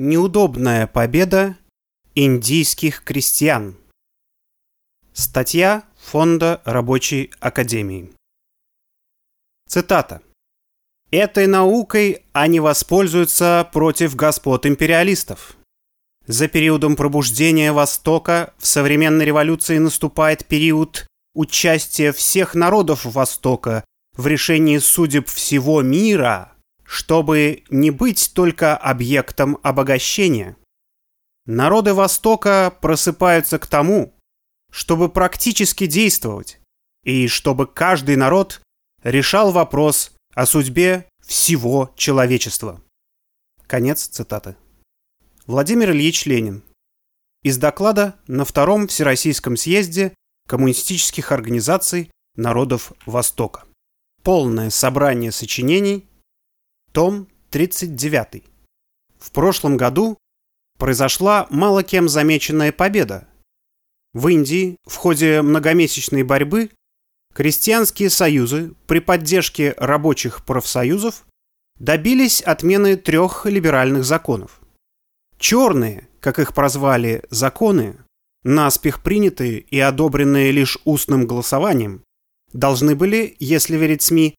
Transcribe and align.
Неудобная 0.00 0.86
победа 0.86 1.56
индийских 2.14 3.02
крестьян. 3.02 3.76
Статья 5.12 5.82
Фонда 5.96 6.62
Рабочей 6.64 7.32
Академии. 7.40 8.12
Цитата. 9.68 10.22
«Этой 11.10 11.48
наукой 11.48 12.22
они 12.30 12.60
воспользуются 12.60 13.68
против 13.72 14.14
господ 14.14 14.66
империалистов. 14.66 15.56
За 16.28 16.46
периодом 16.46 16.94
пробуждения 16.94 17.72
Востока 17.72 18.54
в 18.56 18.68
современной 18.68 19.24
революции 19.24 19.78
наступает 19.78 20.46
период 20.46 21.08
участия 21.34 22.12
всех 22.12 22.54
народов 22.54 23.04
Востока 23.04 23.82
в 24.16 24.28
решении 24.28 24.78
судеб 24.78 25.26
всего 25.26 25.82
мира– 25.82 26.52
чтобы 26.88 27.64
не 27.68 27.90
быть 27.90 28.32
только 28.32 28.74
объектом 28.74 29.58
обогащения. 29.62 30.56
Народы 31.44 31.92
Востока 31.92 32.74
просыпаются 32.80 33.58
к 33.58 33.66
тому, 33.66 34.14
чтобы 34.72 35.10
практически 35.10 35.86
действовать, 35.86 36.60
и 37.04 37.28
чтобы 37.28 37.66
каждый 37.66 38.16
народ 38.16 38.62
решал 39.02 39.52
вопрос 39.52 40.12
о 40.34 40.46
судьбе 40.46 41.06
всего 41.26 41.92
человечества. 41.94 42.82
Конец 43.66 44.06
цитаты. 44.06 44.56
Владимир 45.46 45.90
Ильич 45.90 46.24
Ленин. 46.24 46.62
Из 47.42 47.58
доклада 47.58 48.16
на 48.26 48.46
Втором 48.46 48.88
Всероссийском 48.88 49.58
съезде 49.58 50.14
коммунистических 50.46 51.32
организаций 51.32 52.10
народов 52.34 52.92
Востока. 53.04 53.64
Полное 54.22 54.70
собрание 54.70 55.32
сочинений 55.32 56.07
том 56.98 57.28
39. 57.50 58.42
В 59.20 59.30
прошлом 59.30 59.76
году 59.76 60.18
произошла 60.80 61.46
мало 61.48 61.84
кем 61.84 62.08
замеченная 62.08 62.72
победа. 62.72 63.28
В 64.14 64.26
Индии 64.26 64.78
в 64.84 64.96
ходе 64.96 65.42
многомесячной 65.42 66.24
борьбы 66.24 66.72
крестьянские 67.32 68.10
союзы 68.10 68.74
при 68.88 68.98
поддержке 68.98 69.76
рабочих 69.76 70.44
профсоюзов 70.44 71.24
добились 71.78 72.40
отмены 72.40 72.96
трех 72.96 73.46
либеральных 73.46 74.04
законов. 74.04 74.60
Черные, 75.38 76.08
как 76.18 76.40
их 76.40 76.52
прозвали, 76.52 77.22
законы, 77.30 77.94
наспех 78.42 79.04
принятые 79.04 79.60
и 79.60 79.78
одобренные 79.78 80.50
лишь 80.50 80.78
устным 80.84 81.28
голосованием, 81.28 82.02
должны 82.52 82.96
были, 82.96 83.36
если 83.38 83.76
верить 83.76 84.02
СМИ, 84.02 84.34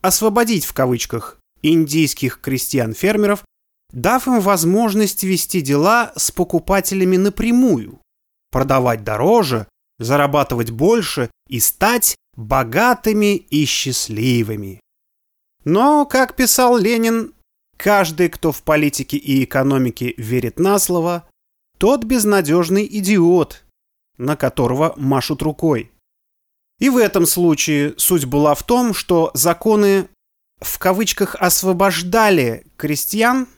освободить 0.00 0.64
в 0.64 0.72
кавычках 0.72 1.42
индийских 1.64 2.40
крестьян-фермеров, 2.40 3.44
дав 3.92 4.26
им 4.26 4.40
возможность 4.40 5.24
вести 5.24 5.60
дела 5.60 6.12
с 6.16 6.30
покупателями 6.30 7.16
напрямую, 7.16 8.00
продавать 8.50 9.04
дороже, 9.04 9.66
зарабатывать 9.98 10.70
больше 10.70 11.30
и 11.48 11.60
стать 11.60 12.16
богатыми 12.36 13.36
и 13.36 13.64
счастливыми. 13.64 14.80
Но, 15.64 16.04
как 16.04 16.36
писал 16.36 16.76
Ленин, 16.76 17.32
каждый, 17.76 18.28
кто 18.28 18.52
в 18.52 18.62
политике 18.62 19.16
и 19.16 19.44
экономике 19.44 20.14
верит 20.18 20.58
на 20.58 20.78
слово, 20.78 21.28
тот 21.78 22.04
безнадежный 22.04 22.86
идиот, 22.86 23.64
на 24.18 24.36
которого 24.36 24.94
машут 24.96 25.42
рукой. 25.42 25.90
И 26.80 26.88
в 26.88 26.96
этом 26.96 27.24
случае 27.26 27.94
суть 27.96 28.24
была 28.24 28.54
в 28.54 28.64
том, 28.64 28.92
что 28.94 29.30
законы 29.34 30.08
в 30.60 30.78
кавычках 30.78 31.34
освобождали 31.36 32.66
крестьян 32.76 33.48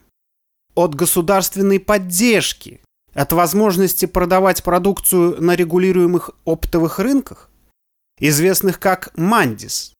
от 0.75 0.95
государственной 0.95 1.79
поддержки, 1.79 2.81
от 3.13 3.33
возможности 3.33 4.05
продавать 4.05 4.63
продукцию 4.63 5.41
на 5.41 5.55
регулируемых 5.55 6.31
оптовых 6.45 6.99
рынках, 6.99 7.49
известных 8.19 8.79
как 8.79 9.11
«Мандис», 9.17 9.93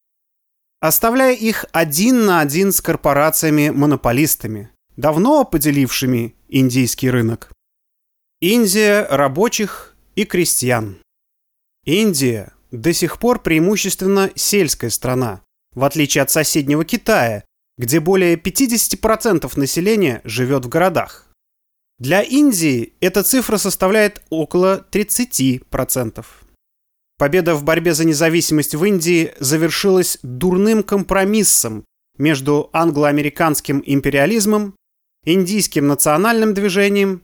оставляя 0.80 1.34
их 1.34 1.66
один 1.72 2.26
на 2.26 2.42
один 2.42 2.72
с 2.72 2.82
корпорациями-монополистами, 2.82 4.70
давно 4.96 5.46
поделившими 5.46 6.36
индийский 6.48 7.10
рынок. 7.10 7.52
Индия 8.40 9.08
рабочих 9.10 9.96
и 10.16 10.26
крестьян. 10.26 10.98
Индия 11.86 12.54
до 12.70 12.94
сих 12.94 13.18
пор 13.18 13.42
преимущественно 13.42 14.30
сельская 14.36 14.90
страна, 14.90 15.42
в 15.78 15.84
отличие 15.84 16.24
от 16.24 16.32
соседнего 16.32 16.84
Китая, 16.84 17.46
где 17.78 18.00
более 18.00 18.36
50% 18.36 19.60
населения 19.60 20.22
живет 20.24 20.66
в 20.66 20.70
городах. 20.70 21.28
Для 22.00 22.24
Индии 22.24 22.94
эта 23.00 23.22
цифра 23.22 23.58
составляет 23.58 24.24
около 24.32 24.88
30%. 24.92 26.26
Победа 27.20 27.54
в 27.54 27.64
борьбе 27.64 27.94
за 27.94 28.06
независимость 28.06 28.74
в 28.74 28.84
Индии 28.84 29.36
завершилась 29.40 30.18
дурным 30.24 30.82
компромиссом 30.82 31.86
между 32.18 32.72
англо-американским 32.74 33.84
империализмом, 33.86 34.76
индийским 35.26 35.88
национальным 35.88 36.56
движением, 36.56 37.22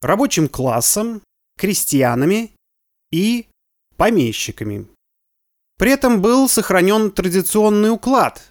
рабочим 0.00 0.48
классом, 0.48 1.22
крестьянами 1.58 2.52
и 3.10 3.48
помещиками. 3.96 4.86
При 5.78 5.90
этом 5.90 6.22
был 6.22 6.48
сохранен 6.48 7.10
традиционный 7.10 7.90
уклад, 7.90 8.42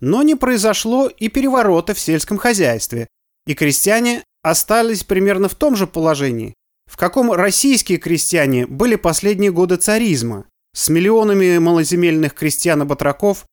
но 0.00 0.22
не 0.22 0.34
произошло 0.34 1.08
и 1.08 1.28
переворота 1.28 1.94
в 1.94 2.00
сельском 2.00 2.36
хозяйстве, 2.36 3.06
и 3.46 3.54
крестьяне 3.54 4.24
остались 4.42 5.04
примерно 5.04 5.48
в 5.48 5.54
том 5.54 5.76
же 5.76 5.86
положении, 5.86 6.54
в 6.90 6.96
каком 6.96 7.32
российские 7.32 7.98
крестьяне 7.98 8.66
были 8.66 8.96
последние 8.96 9.52
годы 9.52 9.76
царизма, 9.76 10.46
с 10.74 10.88
миллионами 10.88 11.58
малоземельных 11.58 12.34
крестьян-батраков 12.34 13.46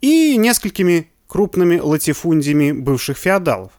и 0.00 0.36
несколькими 0.36 1.10
крупными 1.26 1.78
латифундиями 1.78 2.72
бывших 2.72 3.16
феодалов. 3.16 3.72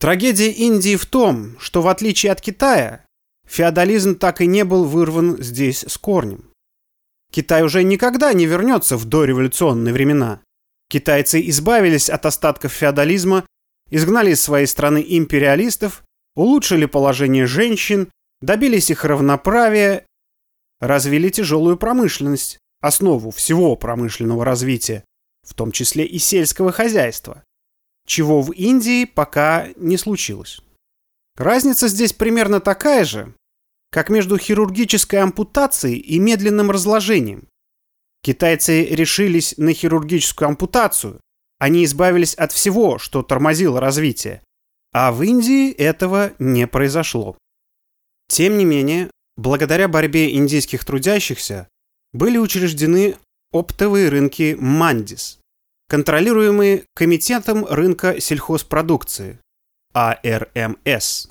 Трагедия 0.00 0.50
Индии 0.50 0.96
в 0.96 1.06
том, 1.06 1.58
что 1.58 1.82
в 1.82 1.88
отличие 1.88 2.32
от 2.32 2.40
Китая, 2.40 3.04
феодализм 3.46 4.16
так 4.16 4.40
и 4.40 4.46
не 4.46 4.64
был 4.64 4.84
вырван 4.84 5.42
здесь 5.42 5.84
с 5.86 5.98
корнем. 5.98 6.47
Китай 7.30 7.62
уже 7.62 7.82
никогда 7.82 8.32
не 8.32 8.46
вернется 8.46 8.96
в 8.96 9.04
дореволюционные 9.04 9.92
времена. 9.92 10.40
Китайцы 10.88 11.46
избавились 11.48 12.08
от 12.08 12.24
остатков 12.24 12.72
феодализма, 12.72 13.44
изгнали 13.90 14.32
из 14.32 14.40
своей 14.40 14.66
страны 14.66 15.04
империалистов, 15.06 16.02
улучшили 16.34 16.86
положение 16.86 17.46
женщин, 17.46 18.10
добились 18.40 18.90
их 18.90 19.04
равноправия, 19.04 20.06
развили 20.80 21.28
тяжелую 21.28 21.76
промышленность, 21.76 22.58
основу 22.80 23.30
всего 23.30 23.76
промышленного 23.76 24.44
развития, 24.44 25.04
в 25.46 25.54
том 25.54 25.72
числе 25.72 26.04
и 26.04 26.18
сельского 26.18 26.72
хозяйства, 26.72 27.42
чего 28.06 28.40
в 28.40 28.52
Индии 28.52 29.04
пока 29.04 29.68
не 29.76 29.96
случилось. 29.96 30.60
Разница 31.36 31.88
здесь 31.88 32.12
примерно 32.12 32.60
такая 32.60 33.04
же, 33.04 33.34
как 33.90 34.10
между 34.10 34.38
хирургической 34.38 35.20
ампутацией 35.20 35.98
и 35.98 36.18
медленным 36.18 36.70
разложением. 36.70 37.48
Китайцы 38.22 38.84
решились 38.84 39.54
на 39.56 39.72
хирургическую 39.72 40.48
ампутацию. 40.48 41.20
Они 41.58 41.84
избавились 41.84 42.34
от 42.34 42.52
всего, 42.52 42.98
что 42.98 43.22
тормозило 43.22 43.80
развитие. 43.80 44.42
А 44.92 45.12
в 45.12 45.22
Индии 45.22 45.72
этого 45.72 46.32
не 46.38 46.66
произошло. 46.66 47.36
Тем 48.28 48.58
не 48.58 48.64
менее, 48.64 49.10
благодаря 49.36 49.88
борьбе 49.88 50.34
индийских 50.34 50.84
трудящихся 50.84 51.68
были 52.12 52.38
учреждены 52.38 53.16
оптовые 53.52 54.08
рынки 54.08 54.56
Мандис, 54.58 55.38
контролируемые 55.88 56.84
Комитетом 56.94 57.64
рынка 57.64 58.20
сельхозпродукции, 58.20 59.38
АРМС 59.94 61.28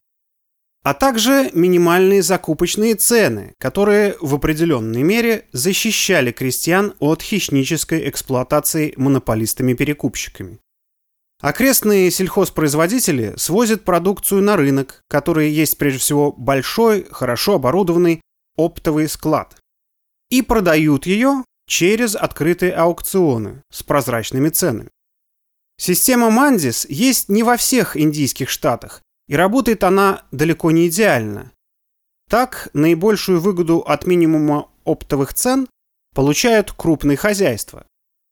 а 0.88 0.94
также 0.94 1.52
минимальные 1.54 2.24
закупочные 2.24 2.96
цены, 2.96 3.54
которые 3.60 4.16
в 4.22 4.34
определенной 4.34 5.04
мере 5.04 5.44
защищали 5.52 6.32
крестьян 6.32 6.94
от 7.00 7.22
хищнической 7.22 8.08
эксплуатации 8.10 8.94
монополистами-перекупщиками. 8.96 10.60
Окрестные 11.42 12.10
сельхозпроизводители 12.10 13.34
свозят 13.36 13.84
продукцию 13.84 14.42
на 14.44 14.56
рынок, 14.56 15.02
который 15.10 15.50
есть 15.50 15.78
прежде 15.78 16.00
всего 16.00 16.32
большой, 16.32 17.06
хорошо 17.12 17.56
оборудованный 17.56 18.22
оптовый 18.56 19.10
склад, 19.10 19.58
и 20.30 20.42
продают 20.42 21.06
ее 21.06 21.44
через 21.68 22.16
открытые 22.16 22.72
аукционы 22.72 23.62
с 23.70 23.84
прозрачными 23.84 24.48
ценами. 24.48 24.90
Система 25.78 26.30
Мандис 26.30 26.86
есть 26.88 27.28
не 27.28 27.44
во 27.44 27.58
всех 27.58 27.98
индийских 27.98 28.50
штатах, 28.50 29.02
и 29.28 29.36
работает 29.36 29.84
она 29.84 30.24
далеко 30.32 30.72
не 30.72 30.88
идеально. 30.88 31.52
Так, 32.30 32.70
наибольшую 32.74 33.40
выгоду 33.40 33.80
от 33.80 34.06
минимума 34.06 34.70
оптовых 34.84 35.34
цен 35.34 35.68
получают 36.14 36.72
крупные 36.72 37.18
хозяйства. 37.18 37.86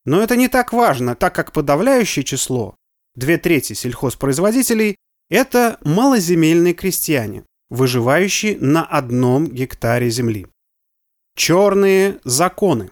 Но 0.05 0.21
это 0.21 0.35
не 0.35 0.47
так 0.47 0.73
важно, 0.73 1.15
так 1.15 1.33
как 1.33 1.51
подавляющее 1.51 2.23
число, 2.23 2.75
две 3.15 3.37
трети 3.37 3.73
сельхозпроизводителей, 3.73 4.97
Это 5.27 5.79
малоземельные 5.83 6.75
крестьяне, 6.75 7.45
выживающие 7.69 8.59
на 8.59 8.85
одном 8.85 9.47
гектаре 9.47 10.11
земли. 10.11 10.45
Черные 11.35 12.19
законы. 12.23 12.91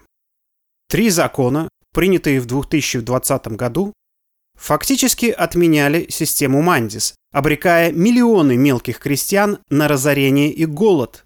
Три 0.88 1.10
закона, 1.10 1.68
принятые 1.92 2.40
в 2.40 2.46
2020 2.46 3.46
году, 3.48 3.92
фактически 4.58 5.26
отменяли 5.26 6.08
систему 6.10 6.60
Мандис, 6.60 7.14
обрекая 7.34 7.90
миллионы 7.90 8.56
мелких 8.56 9.00
крестьян 9.00 9.58
на 9.68 9.88
разорение 9.88 10.52
и 10.52 10.64
голод, 10.66 11.24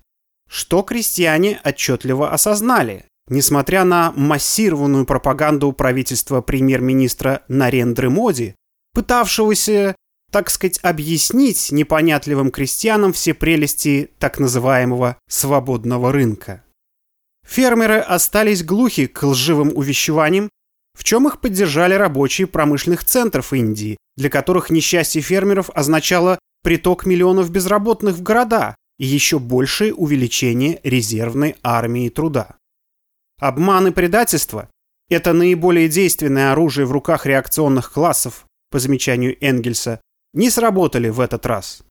что 0.48 0.82
крестьяне 0.82 1.60
отчетливо 1.62 2.32
осознали, 2.32 3.04
несмотря 3.28 3.84
на 3.84 4.12
массированную 4.16 5.04
пропаганду 5.04 5.70
правительства 5.72 6.40
премьер-министра 6.40 7.42
Нарендры 7.48 8.08
Моди, 8.08 8.54
пытавшегося, 8.94 9.94
так 10.32 10.48
сказать, 10.48 10.80
объяснить 10.82 11.70
непонятливым 11.72 12.50
крестьянам 12.50 13.12
все 13.12 13.34
прелести 13.34 14.10
так 14.18 14.38
называемого 14.38 15.18
«свободного 15.28 16.10
рынка». 16.10 16.64
Фермеры 17.46 17.98
остались 17.98 18.64
глухи 18.64 19.08
к 19.08 19.22
лживым 19.22 19.72
увещеваниям, 19.74 20.48
в 20.98 21.04
чем 21.04 21.28
их 21.28 21.40
поддержали 21.40 21.94
рабочие 21.94 22.48
промышленных 22.48 23.04
центров 23.04 23.52
Индии, 23.52 23.96
для 24.16 24.28
которых 24.28 24.68
несчастье 24.68 25.22
фермеров 25.22 25.70
означало 25.70 26.40
приток 26.64 27.06
миллионов 27.06 27.50
безработных 27.50 28.16
в 28.16 28.22
города 28.22 28.74
и 28.98 29.06
еще 29.06 29.38
большее 29.38 29.94
увеличение 29.94 30.80
резервной 30.82 31.54
армии 31.62 32.08
труда. 32.08 32.56
Обман 33.40 33.86
и 33.86 33.90
предательство– 33.92 34.68
это 35.08 35.32
наиболее 35.32 35.88
действенное 35.88 36.50
оружие 36.50 36.84
в 36.84 36.90
руках 36.90 37.26
реакционных 37.26 37.92
классов, 37.92 38.44
по 38.68 38.80
замечанию 38.80 39.36
Энгельса, 39.40 40.00
не 40.34 40.50
сработали 40.50 41.10
в 41.10 41.20
этот 41.20 41.46
раз. 41.46 41.82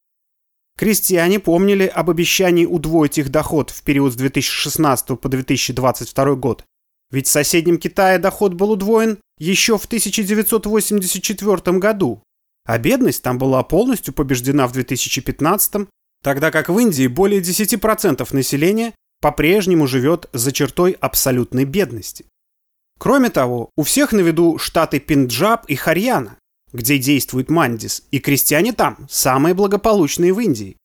Крестьяне 0.78 1.40
помнили 1.40 1.86
об 1.86 2.10
обещании 2.10 2.66
удвоить 2.66 3.18
их 3.20 3.30
доход 3.30 3.70
в 3.70 3.84
период 3.84 4.12
с 4.12 4.18
2016 4.18 5.18
по 5.18 5.30
2022 5.30 6.36
год, 6.36 6.66
ведь 7.12 7.28
в 7.28 7.32
соседнем 7.32 7.78
Китае 7.78 8.20
доход 8.20 8.54
был 8.54 8.72
удвоен 8.72 9.20
еще 9.38 9.78
в 9.78 9.86
1984 9.86 11.78
году, 11.78 12.22
а 12.66 12.78
бедность 12.78 13.24
там 13.24 13.38
была 13.38 13.64
полностью 13.64 14.14
побеждена 14.14 14.68
в 14.68 14.74
2015, 14.74 15.88
тогда 16.24 16.52
как 16.52 16.70
в 16.70 16.78
Индии 16.78 17.08
более 17.08 17.42
10% 17.42 18.28
населения 18.34 18.94
по-прежнему 19.22 19.88
живет 19.88 20.30
за 20.34 20.52
чертой 20.52 20.92
абсолютной 20.92 21.66
бедности. 21.66 22.26
Кроме 23.00 23.30
того, 23.30 23.70
у 23.76 23.84
всех 23.84 24.12
на 24.12 24.20
виду 24.20 24.58
штаты 24.58 25.00
Пенджаб 25.00 25.66
и 25.68 25.76
Харьяна, 25.76 26.38
где 26.74 26.98
действует 26.98 27.50
Мандис, 27.50 28.04
и 28.12 28.20
крестьяне 28.20 28.74
там 28.74 29.08
самые 29.10 29.54
благополучные 29.54 30.34
в 30.34 30.40
Индии. 30.40 30.78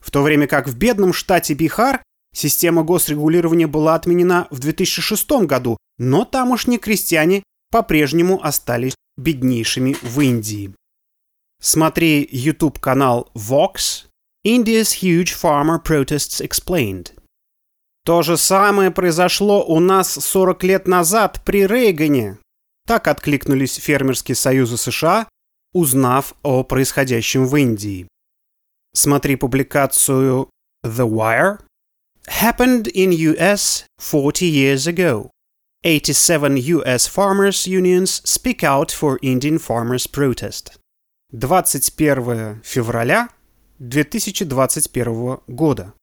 В 0.00 0.10
то 0.10 0.22
время 0.22 0.46
как 0.46 0.68
в 0.68 0.76
бедном 0.76 1.12
штате 1.12 1.54
Бихар 1.54 2.02
система 2.34 2.82
госрегулирования 2.82 3.66
была 3.66 3.94
отменена 3.94 4.48
в 4.50 4.58
2006 4.58 5.30
году, 5.46 5.76
но 5.98 6.24
тамошние 6.24 6.78
крестьяне 6.78 7.42
по-прежнему 7.70 8.44
остались 8.44 8.94
беднейшими 9.16 9.96
в 10.02 10.20
Индии. 10.20 10.74
Смотри 11.60 12.28
YouTube-канал 12.30 13.30
Vox 13.34 14.06
India's 14.44 15.00
Huge 15.00 15.32
Farmer 15.40 15.82
Protests 15.82 16.44
Explained. 16.44 17.12
То 18.04 18.22
же 18.22 18.36
самое 18.36 18.90
произошло 18.90 19.64
у 19.64 19.78
нас 19.78 20.12
40 20.12 20.64
лет 20.64 20.88
назад 20.88 21.40
при 21.44 21.66
Рейгане. 21.66 22.38
Так 22.86 23.06
откликнулись 23.06 23.76
фермерские 23.76 24.34
союзы 24.34 24.76
США, 24.76 25.28
узнав 25.72 26.34
о 26.42 26.64
происходящем 26.64 27.46
в 27.46 27.54
Индии. 27.56 28.08
Смотри 28.92 29.36
публикацию 29.36 30.50
The 30.84 31.08
Wire. 31.08 31.60
Happened 32.28 32.86
in 32.94 33.10
US 33.12 33.84
40 33.98 34.46
years 34.46 34.86
ago. 34.86 35.30
87 35.82 36.56
US 36.56 37.08
farmers 37.08 37.66
unions 37.66 38.22
speak 38.24 38.62
out 38.62 38.92
for 38.92 39.18
Indian 39.22 39.58
farmers 39.58 40.06
protest. 40.06 40.78
21 41.32 42.60
февраля 42.62 43.28
2021 43.80 45.40
года. 45.48 45.94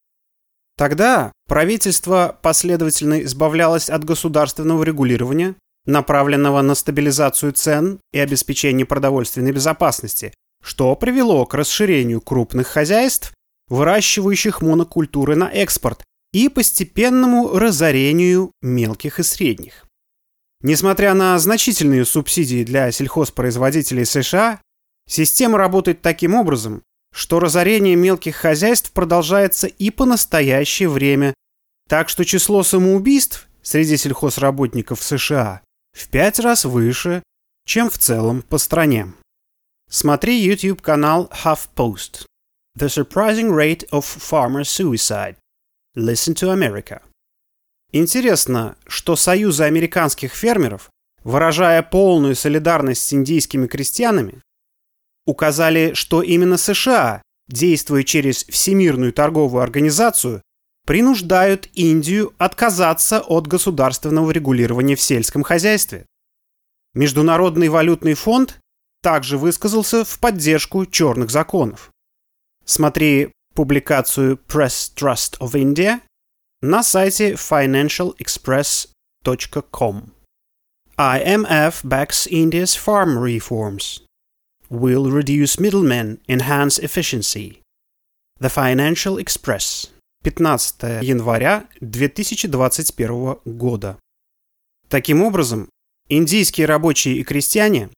Тогда 0.78 1.32
правительство 1.48 2.38
последовательно 2.42 3.24
избавлялось 3.24 3.90
от 3.90 4.04
государственного 4.04 4.84
регулирования, 4.84 5.56
направленного 5.86 6.62
на 6.62 6.76
стабилизацию 6.76 7.54
цен 7.54 8.02
и 8.12 8.20
обеспечение 8.20 8.86
продовольственной 8.86 9.54
безопасности, 9.54 10.34
что 10.62 10.94
привело 10.98 11.46
к 11.46 11.54
расширению 11.54 12.20
крупных 12.20 12.68
хозяйств, 12.68 13.34
выращивающих 13.70 14.62
монокультуры 14.62 15.38
на 15.38 15.50
экспорт, 15.50 16.04
и 16.32 16.50
постепенному 16.50 17.58
разорению 17.58 18.52
мелких 18.62 19.20
и 19.20 19.24
средних. 19.24 19.86
Несмотря 20.62 21.14
на 21.14 21.40
значительные 21.40 22.06
субсидии 22.06 22.64
для 22.64 22.92
сельхозпроизводителей 22.92 24.06
США, 24.06 24.62
система 25.08 25.58
работает 25.58 26.02
таким 26.02 26.36
образом, 26.36 26.84
что 27.14 27.40
разорение 27.40 27.96
мелких 27.96 28.36
хозяйств 28.36 28.92
продолжается 28.92 29.68
и 29.68 29.90
по 29.90 30.06
настоящее 30.06 30.90
время, 30.90 31.34
так 31.88 32.10
что 32.10 32.26
число 32.26 32.64
самоубийств 32.64 33.48
среди 33.62 33.98
сельхозработников 33.98 35.02
США 35.02 35.62
в 35.94 36.08
пять 36.10 36.40
раз 36.40 36.66
выше, 36.66 37.24
чем 37.66 37.90
в 37.90 37.98
целом 37.98 38.42
по 38.42 38.58
стране. 38.58 39.14
Смотри 39.90 40.40
YouTube-канал 40.40 41.32
HuffPost. 41.44 42.26
The 42.78 42.88
Surprising 42.88 43.50
Rate 43.50 43.90
of 43.90 44.04
Farmer 44.04 44.62
Suicide. 44.62 45.36
Listen 45.96 46.36
to 46.36 46.54
America. 46.54 47.02
Интересно, 47.92 48.78
что 48.88 49.16
союзы 49.16 49.64
американских 49.64 50.34
фермеров, 50.34 50.92
выражая 51.24 51.82
полную 51.82 52.36
солидарность 52.36 53.02
с 53.02 53.14
индийскими 53.14 53.66
крестьянами, 53.66 54.44
указали, 55.26 55.94
что 55.94 56.22
именно 56.22 56.58
США, 56.58 57.24
действуя 57.48 58.04
через 58.04 58.44
Всемирную 58.46 59.14
торговую 59.14 59.64
организацию, 59.64 60.44
принуждают 60.86 61.68
Индию 61.74 62.34
отказаться 62.38 63.22
от 63.22 63.48
государственного 63.48 64.30
регулирования 64.32 64.96
в 64.96 65.02
сельском 65.02 65.44
хозяйстве. 65.44 66.06
Международный 66.94 67.70
валютный 67.70 68.14
фонд 68.14 68.60
также 69.02 69.38
высказался 69.38 70.06
в 70.06 70.20
поддержку 70.20 70.86
черных 70.86 71.32
законов. 71.32 71.92
Смотри 72.66 73.32
публикацию 73.60 74.40
Press 74.48 74.88
Trust 74.96 75.36
of 75.42 75.52
India 75.52 76.00
на 76.62 76.82
сайте 76.82 77.34
financialexpress.com. 77.34 80.14
IMF 80.98 81.84
backs 81.84 82.26
India's 82.32 82.78
farm 82.78 83.18
reforms 83.18 84.02
will 84.70 85.12
reduce 85.12 85.60
middlemen, 85.60 86.22
enhance 86.30 86.80
efficiency. 86.80 87.60
The 88.40 88.50
Financial 88.50 89.18
Express. 89.18 89.90
15 90.24 91.02
января 91.02 91.68
2021 91.82 93.40
года. 93.44 94.00
Таким 94.88 95.22
образом, 95.22 95.70
индийские 96.08 96.66
рабочие 96.66 97.18
и 97.18 97.26
крестьяне 97.26 97.90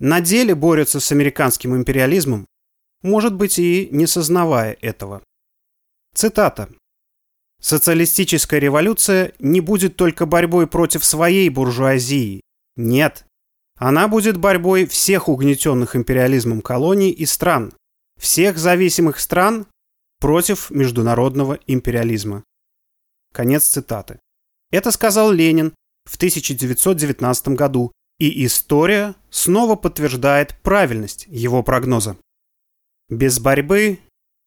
на 0.00 0.20
деле 0.20 0.56
борются 0.56 0.98
с 0.98 1.12
американским 1.12 1.76
империализмом, 1.76 2.48
может 3.06 3.34
быть 3.34 3.58
и 3.58 3.88
не 3.90 4.06
сознавая 4.06 4.76
этого. 4.82 5.22
Цитата. 6.14 6.68
«Социалистическая 7.62 8.60
революция 8.60 9.32
не 9.38 9.60
будет 9.60 9.96
только 9.96 10.26
борьбой 10.26 10.66
против 10.66 11.04
своей 11.04 11.48
буржуазии. 11.48 12.42
Нет, 12.76 13.24
она 13.78 14.08
будет 14.08 14.36
борьбой 14.36 14.86
всех 14.86 15.28
угнетенных 15.28 15.96
империализмом 15.96 16.60
колоний 16.60 17.10
и 17.10 17.24
стран, 17.26 17.72
всех 18.18 18.58
зависимых 18.58 19.20
стран 19.20 19.66
против 20.20 20.70
международного 20.70 21.58
империализма. 21.66 22.44
Конец 23.32 23.66
цитаты. 23.66 24.18
Это 24.70 24.90
сказал 24.90 25.30
Ленин 25.30 25.74
в 26.04 26.16
1919 26.16 27.48
году, 27.48 27.92
и 28.18 28.46
история 28.46 29.14
снова 29.30 29.76
подтверждает 29.76 30.58
правильность 30.62 31.26
его 31.28 31.62
прогноза. 31.62 32.16
Без 33.08 33.38
борьбы 33.38 34.00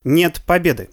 нет 0.04 0.42
победы. 0.46 0.90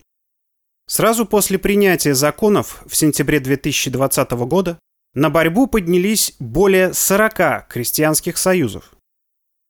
Сразу 0.87 1.27
после 1.27 1.59
принятия 1.59 2.15
законов 2.15 2.83
в 2.87 2.95
сентябре 2.95 3.41
2020 3.41 4.31
года 4.47 4.79
на 5.15 5.31
борьбу 5.31 5.67
поднялись 5.67 6.35
более 6.39 6.95
40 6.95 7.67
крестьянских 7.69 8.39
союзов. 8.39 8.93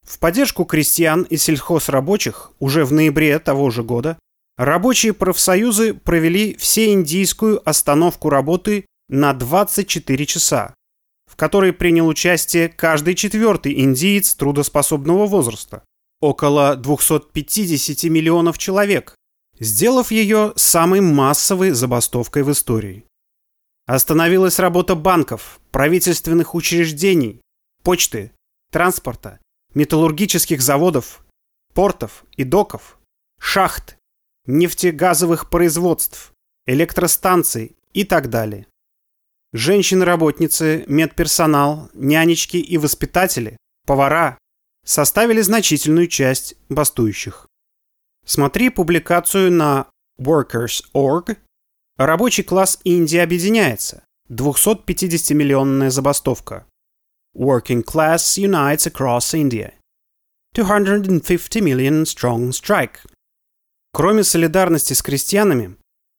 В 0.06 0.18
поддержку 0.18 0.66
крестьян 0.66 1.22
и 1.22 1.38
сельхозрабочих 1.38 2.52
уже 2.58 2.84
в 2.84 2.92
ноябре 2.92 3.38
того 3.38 3.70
же 3.70 3.82
года 3.82 4.18
рабочие 4.58 5.14
профсоюзы 5.14 5.94
провели 5.94 6.54
всеиндийскую 6.56 7.66
остановку 7.66 8.28
работы 8.28 8.84
на 9.08 9.32
24 9.32 10.26
часа, 10.26 10.74
в 11.26 11.36
которой 11.36 11.72
принял 11.72 12.06
участие 12.06 12.68
каждый 12.68 13.14
четвертый 13.14 13.80
индиец 13.80 14.34
трудоспособного 14.34 15.26
возраста. 15.26 15.82
Около 16.26 16.76
250 16.76 18.10
миллионов 18.10 18.58
человек, 18.58 19.14
сделав 19.60 20.10
ее 20.10 20.52
самой 20.56 21.00
массовой 21.00 21.70
забастовкой 21.70 22.42
в 22.42 22.50
истории. 22.50 23.04
Остановилась 23.86 24.58
работа 24.58 24.96
банков, 24.96 25.60
правительственных 25.70 26.54
учреждений, 26.54 27.40
почты, 27.84 28.32
транспорта, 28.72 29.38
металлургических 29.74 30.60
заводов, 30.60 31.24
портов 31.72 32.24
и 32.36 32.42
доков, 32.42 32.98
шахт, 33.38 33.96
нефтегазовых 34.46 35.48
производств, 35.48 36.32
электростанций 36.66 37.76
и 37.92 38.02
так 38.02 38.30
далее. 38.30 38.66
Женщины-работницы, 39.52 40.84
медперсонал, 40.88 41.88
нянечки 41.94 42.56
и 42.56 42.78
воспитатели, 42.78 43.56
повара 43.86 44.38
составили 44.86 45.42
значительную 45.42 46.06
часть 46.06 46.54
бастующих. 46.70 47.46
Смотри 48.24 48.70
публикацию 48.70 49.52
на 49.52 49.88
Workers.org 50.18 51.36
«Рабочий 51.98 52.42
класс 52.42 52.78
Индии 52.84 53.18
объединяется. 53.18 54.04
250-миллионная 54.30 55.90
забастовка». 55.90 56.66
Working 57.36 57.84
Class 57.84 58.38
Unites 58.38 58.90
Across 58.90 59.34
India. 59.34 59.74
250 60.54 61.60
million 61.60 62.04
strong 62.04 62.50
strike. 62.50 63.00
Кроме 63.92 64.24
солидарности 64.24 64.94
с 64.94 65.02
крестьянами, 65.02 65.76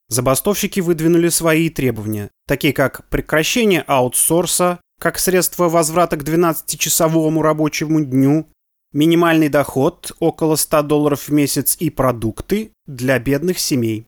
забастовщики 0.09 0.79
выдвинули 0.79 1.29
свои 1.29 1.69
требования, 1.69 2.29
такие 2.47 2.73
как 2.73 3.07
прекращение 3.09 3.81
аутсорса 3.81 4.79
как 4.99 5.19
средство 5.19 5.69
возврата 5.69 6.17
к 6.17 6.23
12-часовому 6.23 7.41
рабочему 7.41 8.03
дню, 8.03 8.47
минимальный 8.93 9.49
доход 9.49 10.11
около 10.19 10.55
100 10.55 10.83
долларов 10.83 11.27
в 11.27 11.31
месяц 11.31 11.75
и 11.79 11.89
продукты 11.89 12.71
для 12.85 13.19
бедных 13.19 13.59
семей, 13.59 14.05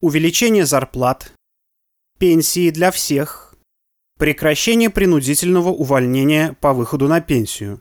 увеличение 0.00 0.66
зарплат, 0.66 1.32
пенсии 2.18 2.70
для 2.70 2.90
всех, 2.90 3.54
прекращение 4.18 4.90
принудительного 4.90 5.68
увольнения 5.70 6.56
по 6.60 6.72
выходу 6.72 7.08
на 7.08 7.20
пенсию, 7.20 7.80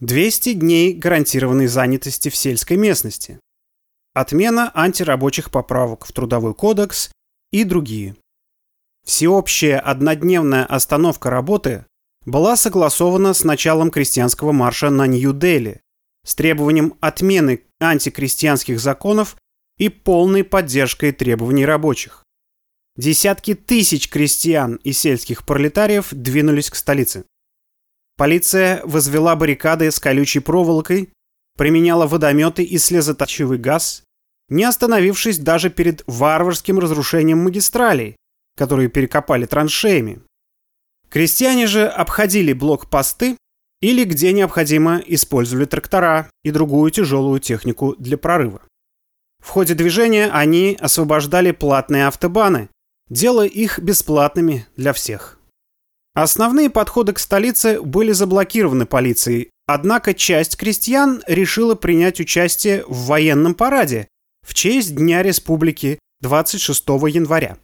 200 0.00 0.54
дней 0.54 0.94
гарантированной 0.94 1.66
занятости 1.66 2.28
в 2.28 2.36
сельской 2.36 2.76
местности. 2.76 3.40
Отмена 4.14 4.70
антирабочих 4.74 5.50
поправок 5.50 6.06
в 6.06 6.12
Трудовой 6.12 6.54
кодекс 6.54 7.10
и 7.50 7.64
другие. 7.64 8.16
Всеобщая 9.04 9.78
однодневная 9.78 10.64
остановка 10.64 11.30
работы 11.30 11.86
была 12.28 12.56
согласована 12.56 13.32
с 13.32 13.42
началом 13.42 13.90
крестьянского 13.90 14.52
марша 14.52 14.90
на 14.90 15.06
Нью-Дели 15.06 15.80
с 16.24 16.34
требованием 16.34 16.94
отмены 17.00 17.62
антикрестьянских 17.80 18.80
законов 18.80 19.36
и 19.78 19.88
полной 19.88 20.44
поддержкой 20.44 21.12
требований 21.12 21.64
рабочих. 21.64 22.24
Десятки 22.96 23.54
тысяч 23.54 24.10
крестьян 24.10 24.74
и 24.84 24.92
сельских 24.92 25.46
пролетариев 25.46 26.08
двинулись 26.10 26.68
к 26.68 26.74
столице. 26.74 27.24
Полиция 28.16 28.82
возвела 28.84 29.36
баррикады 29.36 29.90
с 29.90 29.98
колючей 29.98 30.40
проволокой, 30.40 31.10
применяла 31.56 32.06
водометы 32.06 32.62
и 32.62 32.76
слезоточивый 32.76 33.58
газ, 33.58 34.02
не 34.48 34.64
остановившись 34.64 35.38
даже 35.38 35.70
перед 35.70 36.02
варварским 36.06 36.78
разрушением 36.78 37.38
магистралей, 37.38 38.16
которые 38.56 38.88
перекопали 38.88 39.46
траншеями. 39.46 40.20
Крестьяне 41.10 41.66
же 41.66 41.86
обходили 41.86 42.52
блокпосты 42.52 43.36
или, 43.80 44.04
где 44.04 44.32
необходимо, 44.32 45.02
использовали 45.06 45.64
трактора 45.64 46.30
и 46.42 46.50
другую 46.50 46.90
тяжелую 46.90 47.40
технику 47.40 47.94
для 47.98 48.18
прорыва. 48.18 48.60
В 49.42 49.48
ходе 49.48 49.74
движения 49.74 50.30
они 50.30 50.76
освобождали 50.80 51.52
платные 51.52 52.06
автобаны, 52.06 52.68
делая 53.08 53.46
их 53.46 53.78
бесплатными 53.78 54.66
для 54.76 54.92
всех. 54.92 55.38
Основные 56.14 56.68
подходы 56.68 57.12
к 57.12 57.18
столице 57.18 57.80
были 57.80 58.12
заблокированы 58.12 58.86
полицией, 58.86 59.50
однако 59.66 60.14
часть 60.14 60.56
крестьян 60.56 61.22
решила 61.26 61.76
принять 61.76 62.20
участие 62.20 62.84
в 62.88 63.06
военном 63.06 63.54
параде 63.54 64.08
в 64.44 64.52
честь 64.52 64.96
Дня 64.96 65.22
Республики 65.22 66.00
26 66.20 66.88
января. 66.88 67.58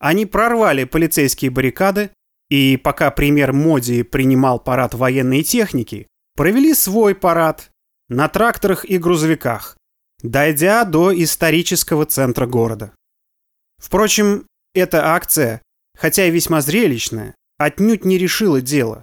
Они 0.00 0.26
прорвали 0.26 0.84
полицейские 0.84 1.50
баррикады 1.50 2.10
и, 2.50 2.76
пока 2.76 3.10
премьер 3.10 3.52
Моди 3.52 4.02
принимал 4.02 4.58
парад 4.58 4.94
военной 4.94 5.42
техники, 5.42 6.06
провели 6.34 6.74
свой 6.74 7.14
парад 7.14 7.70
на 8.08 8.28
тракторах 8.28 8.84
и 8.84 8.98
грузовиках, 8.98 9.76
дойдя 10.22 10.84
до 10.84 11.12
исторического 11.22 12.04
центра 12.06 12.46
города. 12.46 12.92
Впрочем, 13.78 14.46
эта 14.74 15.14
акция, 15.14 15.62
хотя 15.96 16.26
и 16.26 16.30
весьма 16.30 16.60
зрелищная, 16.60 17.34
отнюдь 17.56 18.04
не 18.04 18.18
решила 18.18 18.60
дело. 18.60 19.02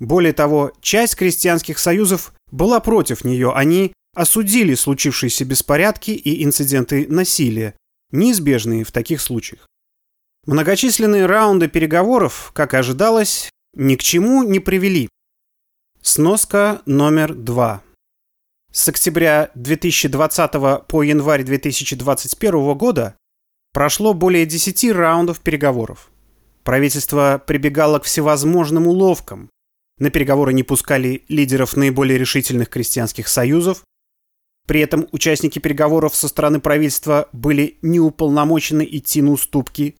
Более 0.00 0.32
того, 0.32 0.72
часть 0.80 1.16
крестьянских 1.16 1.78
союзов 1.78 2.32
была 2.50 2.80
против 2.80 3.24
нее, 3.24 3.52
они 3.54 3.92
осудили 4.14 4.74
случившиеся 4.74 5.44
беспорядки 5.44 6.10
и 6.10 6.44
инциденты 6.44 7.06
насилия, 7.08 7.74
неизбежные 8.10 8.84
в 8.84 8.92
таких 8.92 9.20
случаях. 9.20 9.68
Многочисленные 10.48 11.26
раунды 11.26 11.68
переговоров, 11.68 12.52
как 12.54 12.72
ожидалось, 12.72 13.50
ни 13.74 13.96
к 13.96 14.02
чему 14.02 14.44
не 14.44 14.60
привели. 14.60 15.10
Сноска 16.00 16.80
номер 16.86 17.34
два. 17.34 17.82
С 18.72 18.88
октября 18.88 19.50
2020 19.56 20.86
по 20.88 21.02
январь 21.02 21.42
2021 21.42 22.78
года 22.78 23.14
прошло 23.74 24.14
более 24.14 24.46
10 24.46 24.90
раундов 24.92 25.40
переговоров. 25.40 26.08
Правительство 26.64 27.42
прибегало 27.46 27.98
к 27.98 28.04
всевозможным 28.04 28.86
уловкам. 28.86 29.50
На 29.98 30.08
переговоры 30.08 30.54
не 30.54 30.62
пускали 30.62 31.26
лидеров 31.28 31.76
наиболее 31.76 32.16
решительных 32.16 32.70
крестьянских 32.70 33.28
союзов. 33.28 33.82
При 34.66 34.80
этом 34.80 35.08
участники 35.12 35.58
переговоров 35.58 36.16
со 36.16 36.26
стороны 36.26 36.58
правительства 36.58 37.28
были 37.34 37.76
неуполномочены 37.82 38.88
идти 38.90 39.20
на 39.20 39.32
уступки. 39.32 39.94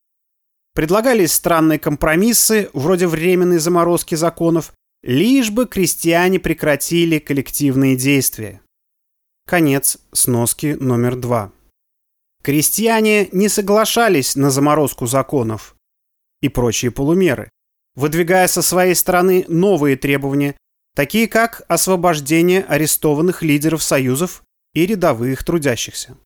Предлагались 0.78 1.32
странные 1.32 1.80
компромиссы, 1.80 2.70
вроде 2.72 3.08
временной 3.08 3.58
заморозки 3.58 4.14
законов, 4.14 4.72
лишь 5.02 5.50
бы 5.50 5.66
крестьяне 5.66 6.38
прекратили 6.38 7.18
коллективные 7.18 7.96
действия. 7.96 8.60
Конец 9.44 9.98
сноски 10.12 10.76
номер 10.78 11.16
два. 11.16 11.50
Крестьяне 12.44 13.28
не 13.32 13.48
соглашались 13.48 14.36
на 14.36 14.52
заморозку 14.52 15.06
законов– 15.06 15.74
и 16.42 16.48
прочие 16.48 16.92
полумеры, 16.92 17.50
выдвигая 17.96 18.46
со 18.46 18.62
своей 18.62 18.94
стороны 18.94 19.46
новые 19.48 19.96
требования, 19.96 20.56
такие 20.94 21.26
как 21.26 21.62
освобождение 21.66 22.62
арестованных 22.62 23.42
лидеров 23.42 23.82
союзов 23.82 24.44
и 24.74 24.86
рядовых 24.86 25.42
трудящихся. 25.42 26.16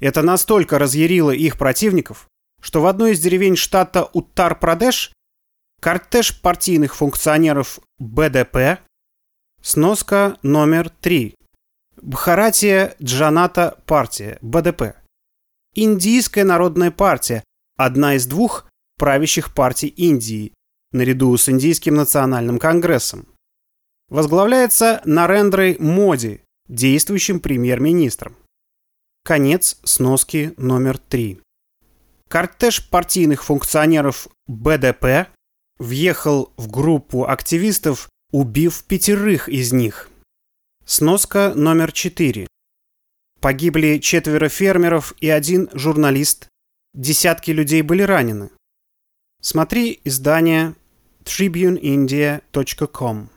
Это 0.00 0.22
настолько 0.22 0.80
разъярило 0.80 1.30
их 1.30 1.56
противников, 1.56 2.28
что 2.60 2.82
в 2.82 2.86
одной 2.86 3.12
из 3.12 3.20
деревень 3.20 3.56
штата 3.56 4.08
Уттар-Прадеш 4.12 5.12
кортеж 5.80 6.40
партийных 6.40 6.96
функционеров 6.96 7.80
БДП, 7.98 8.80
сноска 9.62 10.36
номер 10.42 10.90
3, 10.90 11.34
Бхаратия 12.02 12.94
Джаната 13.02 13.78
партия, 13.86 14.38
БДП, 14.40 14.94
Индийская 15.74 16.44
народная 16.44 16.90
партия, 16.90 17.44
одна 17.76 18.14
из 18.14 18.26
двух 18.26 18.68
правящих 18.98 19.54
партий 19.54 19.88
Индии, 19.88 20.52
наряду 20.92 21.36
с 21.36 21.48
Индийским 21.48 21.94
национальным 21.94 22.58
конгрессом. 22.58 23.28
Возглавляется 24.08 25.02
Нарендрой 25.04 25.76
Моди, 25.78 26.40
действующим 26.68 27.40
премьер-министром. 27.40 28.36
Конец 29.24 29.78
сноски 29.84 30.54
номер 30.56 30.98
три. 30.98 31.40
Кортеж 32.28 32.88
партийных 32.88 33.44
функционеров 33.44 34.28
БДП 34.46 35.28
въехал 35.78 36.52
в 36.56 36.70
группу 36.70 37.24
активистов, 37.24 38.08
убив 38.32 38.84
пятерых 38.84 39.48
из 39.48 39.72
них. 39.72 40.10
Сноска 40.84 41.54
номер 41.54 41.92
четыре. 41.92 42.46
Погибли 43.40 43.98
четверо 43.98 44.48
фермеров 44.48 45.14
и 45.20 45.30
один 45.30 45.70
журналист. 45.72 46.48
Десятки 46.94 47.52
людей 47.52 47.82
были 47.82 48.02
ранены. 48.02 48.50
Смотри 49.40 50.00
издание 50.04 50.74
tribuneindia.com. 51.24 53.30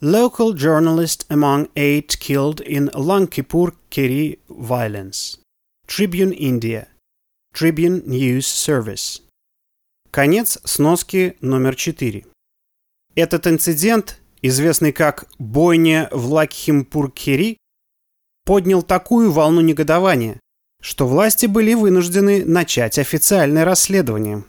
Local 0.00 0.54
journalist 0.54 1.26
among 1.28 1.68
eight 1.76 2.18
killed 2.18 2.60
in 2.60 2.90
Lankipur 2.92 3.76
Kiri 3.88 4.40
violence. 4.48 5.38
Tribune 5.86 6.32
India. 6.32 6.88
Tribune 7.54 8.04
News 8.04 8.40
Service. 8.40 9.22
Конец 10.10 10.58
сноски 10.64 11.36
номер 11.40 11.74
4. 11.74 12.24
Этот 13.14 13.46
инцидент 13.46 14.22
известный 14.42 14.92
как 14.92 15.26
«бойня 15.38 16.08
в 16.10 16.32
Лакхимпуркхери», 16.32 17.56
поднял 18.44 18.82
такую 18.82 19.30
волну 19.30 19.60
негодования, 19.60 20.40
что 20.80 21.06
власти 21.06 21.46
были 21.46 21.74
вынуждены 21.74 22.44
начать 22.44 22.98
официальное 22.98 23.64
расследование. 23.64 24.44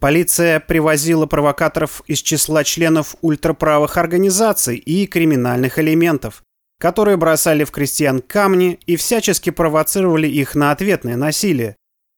Полиция 0.00 0.60
привозила 0.60 1.26
провокаторов 1.26 2.02
из 2.06 2.20
числа 2.20 2.64
членов 2.64 3.16
ультраправых 3.22 3.96
организаций 3.96 4.76
и 4.76 5.06
криминальных 5.06 5.78
элементов, 5.78 6.42
которые 6.78 7.16
бросали 7.16 7.64
в 7.64 7.70
крестьян 7.70 8.20
камни 8.20 8.78
и 8.86 8.96
всячески 8.96 9.50
провоцировали 9.50 10.28
их 10.28 10.54
на 10.54 10.72
ответное 10.72 11.16
насилие, 11.16 11.76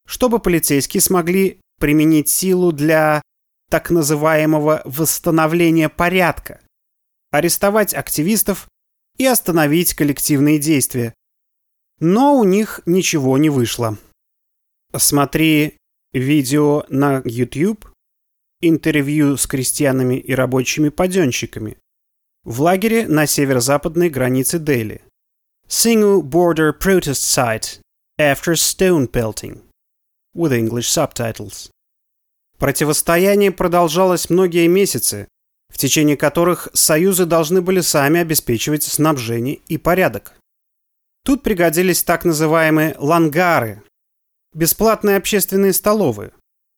чтобы 0.08 0.40
полицейские 0.40 1.02
смогли 1.02 1.60
применить 1.78 2.30
силу 2.30 2.72
для 2.72 3.20
так 3.70 3.90
называемого 3.90 4.80
восстановления 4.86 5.90
порядка, 5.90 6.60
арестовать 7.30 7.92
активистов 7.92 8.68
и 9.18 9.26
остановить 9.26 9.92
коллективные 9.92 10.58
действия. 10.58 11.12
Но 12.00 12.36
у 12.38 12.44
них 12.44 12.80
ничего 12.86 13.36
не 13.36 13.50
вышло. 13.50 13.98
Смотри 14.96 15.76
видео 16.14 16.84
на 16.88 17.20
YouTube, 17.26 17.86
интервью 18.62 19.36
с 19.36 19.46
крестьянами 19.46 20.14
и 20.14 20.32
рабочими 20.32 20.88
паденщиками 20.88 21.76
в 22.44 22.62
лагере 22.62 23.06
на 23.06 23.26
северо-западной 23.26 24.08
границе 24.08 24.58
Дели. 24.58 25.02
Singu 25.68 26.22
Border 26.22 26.72
Protest 26.72 27.26
Site 27.26 27.80
After 28.18 28.54
Stone 28.54 29.10
Pelting 29.10 29.67
with 30.38 30.52
English 30.52 30.88
subtitles. 30.88 31.70
Противостояние 32.58 33.50
продолжалось 33.50 34.30
многие 34.30 34.66
месяцы, 34.68 35.28
в 35.68 35.76
течение 35.76 36.16
которых 36.16 36.68
союзы 36.72 37.26
должны 37.26 37.60
были 37.60 37.80
сами 37.80 38.20
обеспечивать 38.20 38.84
снабжение 38.84 39.56
и 39.68 39.76
порядок. 39.76 40.34
Тут 41.24 41.42
пригодились 41.42 42.02
так 42.02 42.24
называемые 42.24 42.94
лангары– 42.98 43.82
бесплатные 44.54 45.16
общественные 45.16 45.72
столовые, 45.72 46.32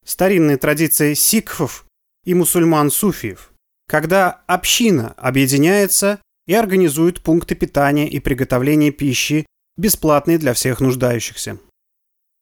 старинные 0.04 0.56
традиции 0.56 1.14
сикхов 1.14 1.86
и 2.24 2.34
мусульман-суфиев, 2.34 3.52
когда 3.86 4.42
община 4.46 5.14
объединяется 5.16 6.20
и 6.46 6.54
организует 6.54 7.22
пункты 7.22 7.54
питания 7.54 8.08
и 8.08 8.18
приготовления 8.18 8.90
пищи, 8.90 9.46
бесплатные 9.76 10.36
для 10.36 10.52
всех 10.52 10.80
нуждающихся. 10.80 11.58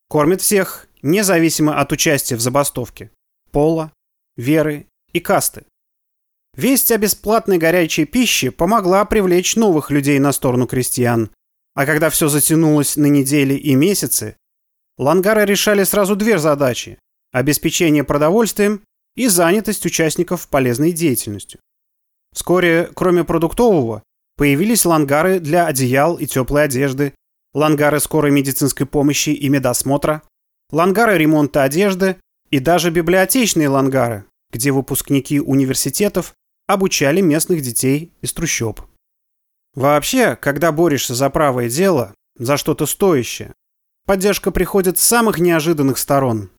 Кормят 0.08 0.40
всех, 0.40 0.87
независимо 1.02 1.80
от 1.80 1.92
участия 1.92 2.36
в 2.36 2.40
забастовке, 2.40 3.10
пола, 3.50 3.92
веры 4.36 4.86
и 5.12 5.20
касты. 5.20 5.64
Весть 6.54 6.90
о 6.90 6.98
бесплатной 6.98 7.58
горячей 7.58 8.04
пище 8.04 8.50
помогла 8.50 9.04
привлечь 9.04 9.56
новых 9.56 9.90
людей 9.90 10.18
на 10.18 10.32
сторону 10.32 10.66
крестьян, 10.66 11.30
а 11.74 11.86
когда 11.86 12.10
все 12.10 12.28
затянулось 12.28 12.96
на 12.96 13.06
недели 13.06 13.54
и 13.54 13.74
месяцы, 13.74 14.36
лангары 14.96 15.44
решали 15.44 15.84
сразу 15.84 16.16
две 16.16 16.38
задачи– 16.38 16.98
обеспечение 17.32 18.02
продовольствием 18.02 18.82
и 19.14 19.28
занятость 19.28 19.86
участников 19.86 20.48
полезной 20.48 20.92
деятельностью. 20.92 21.60
Вскоре, 22.32 22.90
кроме 22.94 23.24
продуктового, 23.24 24.02
появились 24.36 24.84
лангары 24.84 25.40
для 25.40 25.66
одеял 25.66 26.16
и 26.16 26.26
теплой 26.26 26.64
одежды, 26.64 27.14
лангары 27.54 28.00
скорой 28.00 28.30
медицинской 28.30 28.86
помощи 28.86 29.30
и 29.30 29.48
медосмотра, 29.48 30.22
лангары 30.70 31.18
ремонта 31.18 31.62
одежды 31.62 32.16
и 32.50 32.58
даже 32.58 32.90
библиотечные 32.90 33.68
лангары, 33.68 34.24
где 34.50 34.70
выпускники 34.70 35.40
университетов 35.40 36.34
обучали 36.66 37.20
местных 37.20 37.62
детей 37.62 38.12
из 38.20 38.32
трущоб. 38.32 38.80
Вообще, 39.74 40.36
когда 40.36 40.72
борешься 40.72 41.14
за 41.14 41.30
правое 41.30 41.68
дело, 41.68 42.14
за 42.36 42.56
что-то 42.56 42.86
стоящее, 42.86 43.54
поддержка 44.06 44.50
приходит 44.50 44.98
с 44.98 45.04
самых 45.04 45.38
неожиданных 45.38 45.98
сторон. 45.98 46.50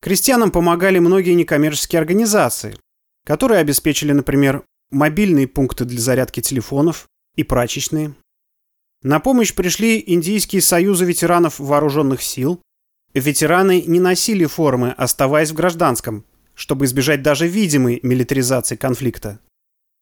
Крестьянам 0.00 0.50
помогали 0.50 0.98
многие 0.98 1.32
некоммерческие 1.32 1.98
организации, 1.98 2.76
которые 3.24 3.60
обеспечили, 3.60 4.12
например, 4.12 4.64
мобильные 4.90 5.48
пункты 5.48 5.84
для 5.84 6.00
зарядки 6.00 6.40
телефонов 6.40 7.08
и 7.36 7.42
прачечные. 7.42 8.14
На 9.02 9.18
помощь 9.20 9.54
пришли 9.54 10.02
Индийские 10.06 10.62
союзы 10.62 11.04
ветеранов 11.04 11.58
вооруженных 11.58 12.22
сил. 12.22 12.60
Ветераны 13.14 13.82
не 13.86 14.00
носили 14.00 14.44
формы, 14.44 14.90
оставаясь 14.90 15.50
в 15.50 15.54
гражданском, 15.54 16.24
чтобы 16.54 16.84
избежать 16.84 17.22
даже 17.22 17.46
видимой 17.46 18.00
милитаризации 18.02 18.74
конфликта. 18.74 19.38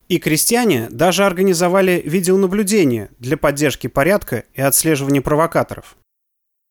И 0.09 0.19
крестьяне 0.19 0.89
даже 0.91 1.25
организовали 1.25 2.03
видеонаблюдение 2.05 3.11
для 3.19 3.37
поддержки 3.37 3.87
порядка 3.87 4.45
и 4.55 4.63
отслеживания 4.63 5.21
провокаторов. 5.21 5.97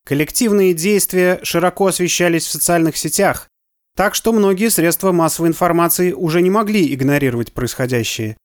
Коллективные 0.06 0.74
действия 0.74 1.40
широко 1.44 1.88
освещались 1.88 2.46
в 2.46 2.52
социальных 2.52 2.98
сетях, 2.98 3.48
так 3.96 4.16
что 4.16 4.34
многие 4.34 4.70
средства 4.70 5.12
массовой 5.12 5.50
информации 5.50 6.12
уже 6.12 6.42
не 6.42 6.50
могли 6.50 6.92
игнорировать 6.94 7.54
происходящее. 7.54 8.36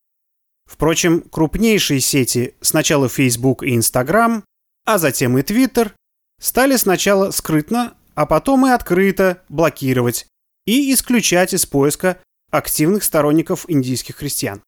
Впрочем, 0.69 1.21
крупнейшие 1.21 1.99
сети, 1.99 2.55
сначала 2.61 3.09
Facebook 3.09 3.63
и 3.63 3.73
Instagram, 3.75 4.43
а 4.85 4.97
затем 4.97 5.37
и 5.37 5.41
Twitter, 5.41 5.93
стали 6.39 6.75
сначала 6.75 7.31
скрытно, 7.31 7.95
а 8.15 8.25
потом 8.25 8.67
и 8.67 8.69
открыто 8.71 9.43
блокировать 9.49 10.27
и 10.65 10.93
исключать 10.93 11.53
из 11.53 11.65
поиска 11.65 12.19
активных 12.51 13.03
сторонников 13.03 13.65
индийских 13.67 14.17
христиан. 14.17 14.61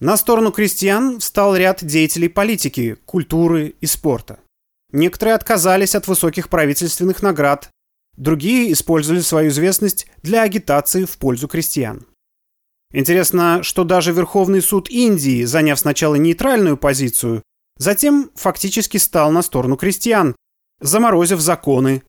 На 0.00 0.16
сторону 0.16 0.50
крестьян 0.50 1.20
встал 1.20 1.56
ряд 1.56 1.84
деятелей 1.84 2.28
политики, 2.28 2.98
культуры 3.04 3.74
и 3.80 3.86
спорта. 3.86 4.40
Некоторые 4.92 5.34
отказались 5.34 5.94
от 5.94 6.08
высоких 6.08 6.48
правительственных 6.48 7.22
наград, 7.22 7.70
другие 8.16 8.72
использовали 8.72 9.20
свою 9.20 9.50
известность 9.50 10.06
для 10.22 10.42
агитации 10.42 11.04
в 11.04 11.16
пользу 11.18 11.48
крестьян. 11.48 12.06
Интересно, 12.92 13.62
что 13.62 13.82
даже 13.82 14.12
Верховный 14.12 14.62
суд 14.62 14.88
Индии, 14.88 15.44
заняв 15.44 15.80
сначала 15.80 16.14
нейтральную 16.14 16.76
позицию, 16.76 17.42
затем 17.76 18.30
фактически 18.36 18.98
стал 18.98 19.32
на 19.32 19.42
сторону 19.42 19.76
крестьян, 19.76 20.36
заморозив 20.80 21.40
законы, 21.40 22.02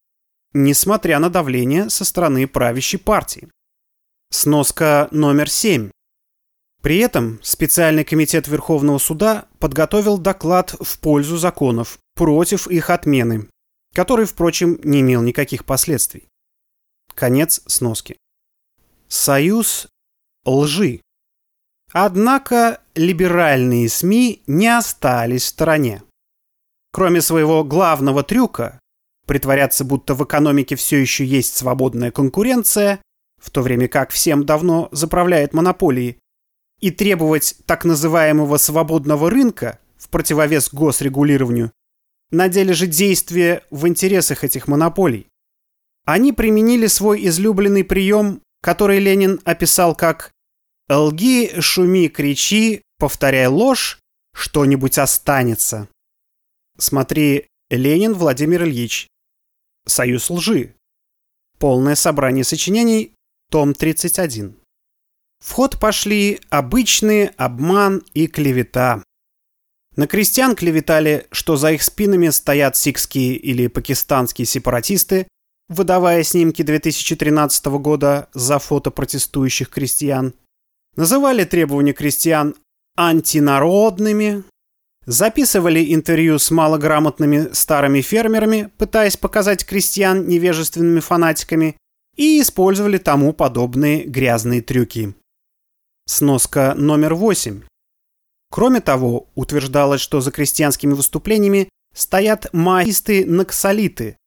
несмотря 0.53 1.19
на 1.19 1.29
давление 1.29 1.89
со 1.89 2.05
стороны 2.05 2.47
правящей 2.47 2.99
партии. 2.99 3.49
Сноска 4.31 5.07
номер 5.11 5.49
7. 5.49 5.91
При 6.81 6.97
этом 6.97 7.39
специальный 7.41 8.03
комитет 8.03 8.47
Верховного 8.47 8.99
суда 8.99 9.47
подготовил 9.59 10.17
доклад 10.17 10.75
в 10.79 10.99
пользу 10.99 11.37
законов 11.37 11.97
против 12.15 12.67
их 12.67 12.89
отмены, 12.89 13.49
который, 13.93 14.25
впрочем, 14.25 14.79
не 14.83 15.01
имел 15.01 15.21
никаких 15.21 15.65
последствий. 15.65 16.27
Конец 17.13 17.61
сноски. 17.65 18.17
Союз 19.07 19.87
лжи. 20.45 21.01
Однако 21.91 22.81
либеральные 22.93 23.89
СМИ 23.89 24.43
не 24.47 24.67
остались 24.67 25.43
в 25.43 25.47
стороне. 25.47 26.03
Кроме 26.95 27.19
своего 27.21 27.65
главного 27.65 28.23
трюка 28.23 28.79
притворяться, 29.27 29.83
будто 29.83 30.15
в 30.15 30.23
экономике 30.23 30.77
все 30.77 30.95
еще 30.97 31.25
есть 31.25 31.53
свободная 31.57 32.09
конкуренция, 32.09 33.01
в 33.37 33.49
то 33.49 33.61
время 33.61 33.89
как 33.89 34.11
всем 34.11 34.45
давно 34.45 34.87
заправляет 34.93 35.53
монополии, 35.53 36.19
и 36.79 36.91
требовать 36.91 37.57
так 37.65 37.83
называемого 37.83 38.55
свободного 38.55 39.29
рынка 39.29 39.79
в 39.97 40.07
противовес 40.07 40.73
госрегулированию, 40.73 41.73
на 42.31 42.47
деле 42.47 42.73
же 42.73 42.87
действия 42.87 43.63
в 43.71 43.89
интересах 43.89 44.45
этих 44.45 44.69
монополий. 44.69 45.27
Они 46.05 46.31
применили 46.31 46.87
свой 46.87 47.27
излюбленный 47.27 47.83
прием, 47.83 48.41
который 48.61 48.99
Ленин 48.99 49.41
описал 49.43 49.95
как 49.95 50.31
«Лги, 50.89 51.59
шуми, 51.59 52.07
кричи, 52.07 52.83
повторяй 52.99 53.47
ложь, 53.47 53.99
что-нибудь 54.33 54.97
останется». 54.97 55.89
Смотри 56.77 57.47
Ленин 57.69 58.13
Владимир 58.13 58.63
Ильич. 58.63 59.07
Союз 59.87 60.29
лжи. 60.29 60.75
Полное 61.57 61.95
собрание 61.95 62.43
сочинений, 62.43 63.13
том 63.49 63.73
31. 63.73 64.57
В 65.39 65.51
ход 65.51 65.79
пошли 65.79 66.41
обычные 66.49 67.29
обман 67.37 68.03
и 68.13 68.27
клевета. 68.27 69.03
На 69.95 70.07
крестьян 70.07 70.55
клеветали, 70.55 71.27
что 71.31 71.55
за 71.55 71.71
их 71.71 71.81
спинами 71.81 72.29
стоят 72.29 72.75
сикские 72.75 73.35
или 73.35 73.67
пакистанские 73.67 74.45
сепаратисты, 74.45 75.27
выдавая 75.69 76.23
снимки 76.23 76.61
2013 76.61 77.65
года 77.67 78.29
за 78.33 78.59
фото 78.59 78.91
протестующих 78.91 79.69
крестьян. 79.69 80.33
Называли 80.97 81.45
требования 81.45 81.93
крестьян 81.93 82.55
антинародными, 82.97 84.43
записывали 85.05 85.93
интервью 85.93 86.39
с 86.39 86.51
малограмотными 86.51 87.53
старыми 87.53 88.01
фермерами, 88.01 88.71
пытаясь 88.77 89.17
показать 89.17 89.65
крестьян 89.65 90.27
невежественными 90.27 90.99
фанатиками, 90.99 91.77
и 92.15 92.41
использовали 92.41 92.97
тому 92.97 93.33
подобные 93.33 94.05
грязные 94.05 94.61
трюки. 94.61 95.13
Сноска 96.07 96.73
номер 96.75 97.13
8. 97.13 97.63
Кроме 98.51 98.79
того, 98.79 99.27
утверждалось, 99.35 100.01
что 100.01 100.21
за 100.21 100.31
крестьянскими 100.31 100.93
выступлениями 100.93 101.67
стоят 101.93 102.47
маоисты-наксалиты, 102.53 104.17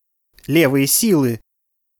левые 0.47 0.87
силы, 0.87 1.41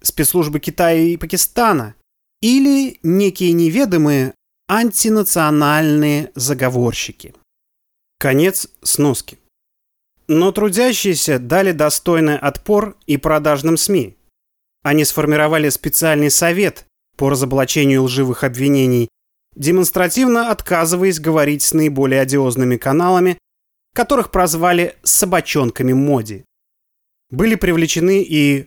спецслужбы 0.03 0.61
Китая 0.61 1.01
и 1.01 1.17
Пакистана 1.17 1.95
или 2.43 2.99
некие 3.03 3.53
неведомые 3.53 4.35
антинациональные 4.69 6.33
заговорщики. 6.35 7.35
Конец 8.19 8.69
сноски. 8.83 9.39
Но 10.27 10.51
трудящиеся 10.53 11.39
дали 11.39 11.73
достойный 11.73 12.37
отпор 12.37 12.97
и 13.07 13.17
продажным 13.17 13.77
СМИ. 13.77 14.17
Они 14.83 15.05
сформировали 15.05 15.69
специальный 15.69 16.31
совет 16.31 16.85
по 17.17 17.31
разоблачению 17.31 18.03
лживых 18.03 18.45
обвинений, 18.45 19.09
демонстративно 19.55 20.51
отказываясь 20.51 21.21
говорить 21.21 21.63
с 21.63 21.73
наиболее 21.73 22.21
одиозными 22.21 22.77
каналами, 22.77 23.39
которых 23.95 24.31
прозвали 24.31 24.97
«собачонками 25.03 25.93
моди». 25.93 26.45
Были 27.31 27.55
привлечены 27.55 28.23
и 28.23 28.67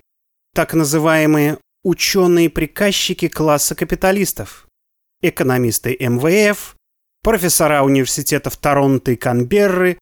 так 0.54 0.74
называемые 0.74 1.58
ученые-приказчики 1.84 3.28
класса 3.28 3.76
капиталистов, 3.76 4.68
экономисты 5.22 5.98
МВФ, 6.00 6.76
профессора 7.24 7.84
университетов 7.84 8.58
Торонто 8.58 9.12
и 9.12 9.16
Канберры 9.16 10.00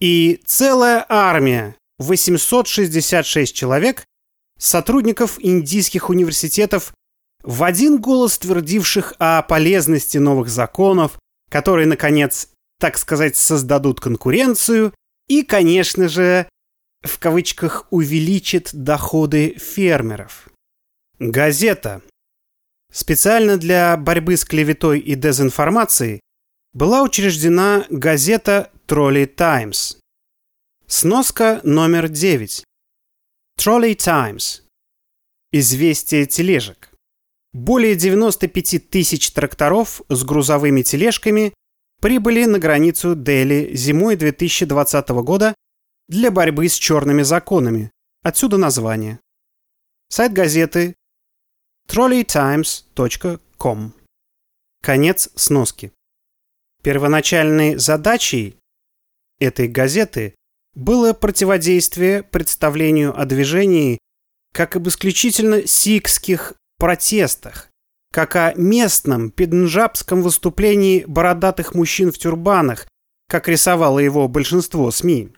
и 0.00 0.40
целая 0.44 1.04
армия, 1.08 1.76
866 1.98 3.54
человек, 3.54 4.04
сотрудников 4.58 5.38
индийских 5.40 6.10
университетов, 6.10 6.94
в 7.42 7.62
один 7.62 8.00
голос 8.00 8.38
твердивших 8.38 9.14
о 9.18 9.42
полезности 9.42 10.18
новых 10.18 10.48
законов, 10.48 11.18
которые, 11.50 11.86
наконец, 11.86 12.48
так 12.80 12.98
сказать, 12.98 13.36
создадут 13.36 14.00
конкуренцию 14.00 14.94
и, 15.28 15.42
конечно 15.42 16.08
же, 16.08 16.48
в 17.02 17.18
кавычках 17.18 17.86
увеличит 17.90 18.70
доходы 18.72 19.56
фермеров. 19.58 20.48
Газета. 21.18 22.02
Специально 22.92 23.56
для 23.56 23.96
борьбы 23.96 24.36
с 24.36 24.44
клеветой 24.44 25.00
и 25.00 25.14
дезинформацией 25.14 26.20
была 26.74 27.02
учреждена 27.02 27.86
газета 27.88 28.70
Trolley 28.88 29.26
Times. 29.26 29.96
Сноска 30.88 31.60
номер 31.62 32.08
9. 32.08 32.64
Trolley 33.56 33.94
Times. 33.94 34.62
Известие 35.52 36.26
тележек. 36.26 36.90
Более 37.52 37.94
95 37.94 38.90
тысяч 38.90 39.30
тракторов 39.30 40.02
с 40.08 40.24
грузовыми 40.24 40.82
тележками 40.82 41.54
прибыли 42.00 42.44
на 42.44 42.58
границу 42.58 43.14
Дели 43.14 43.70
зимой 43.76 44.16
2020 44.16 45.08
года 45.22 45.54
для 46.08 46.32
борьбы 46.32 46.68
с 46.68 46.74
черными 46.74 47.22
законами. 47.22 47.92
Отсюда 48.24 48.56
название. 48.56 49.20
Сайт 50.08 50.32
газеты 50.32 50.96
trolleytimes.com. 51.88 53.92
Конец 54.82 55.30
сноски. 55.36 55.92
Первоначальной 56.84 57.76
задачей 57.76 58.58
этой 59.40 59.68
газеты 59.68 60.34
было 60.74 61.14
противодействие 61.14 62.22
представлению 62.22 63.18
о 63.18 63.24
движении 63.24 63.98
как 64.52 64.76
об 64.76 64.86
исключительно 64.88 65.66
сикских 65.66 66.52
протестах, 66.78 67.70
как 68.12 68.36
о 68.36 68.52
местном 68.52 69.30
пенджабском 69.30 70.20
выступлении 70.20 71.06
бородатых 71.06 71.74
мужчин 71.74 72.12
в 72.12 72.18
тюрбанах, 72.18 72.86
как 73.30 73.48
рисовало 73.48 73.98
его 73.98 74.28
большинство 74.28 74.90
СМИ. 74.90 75.30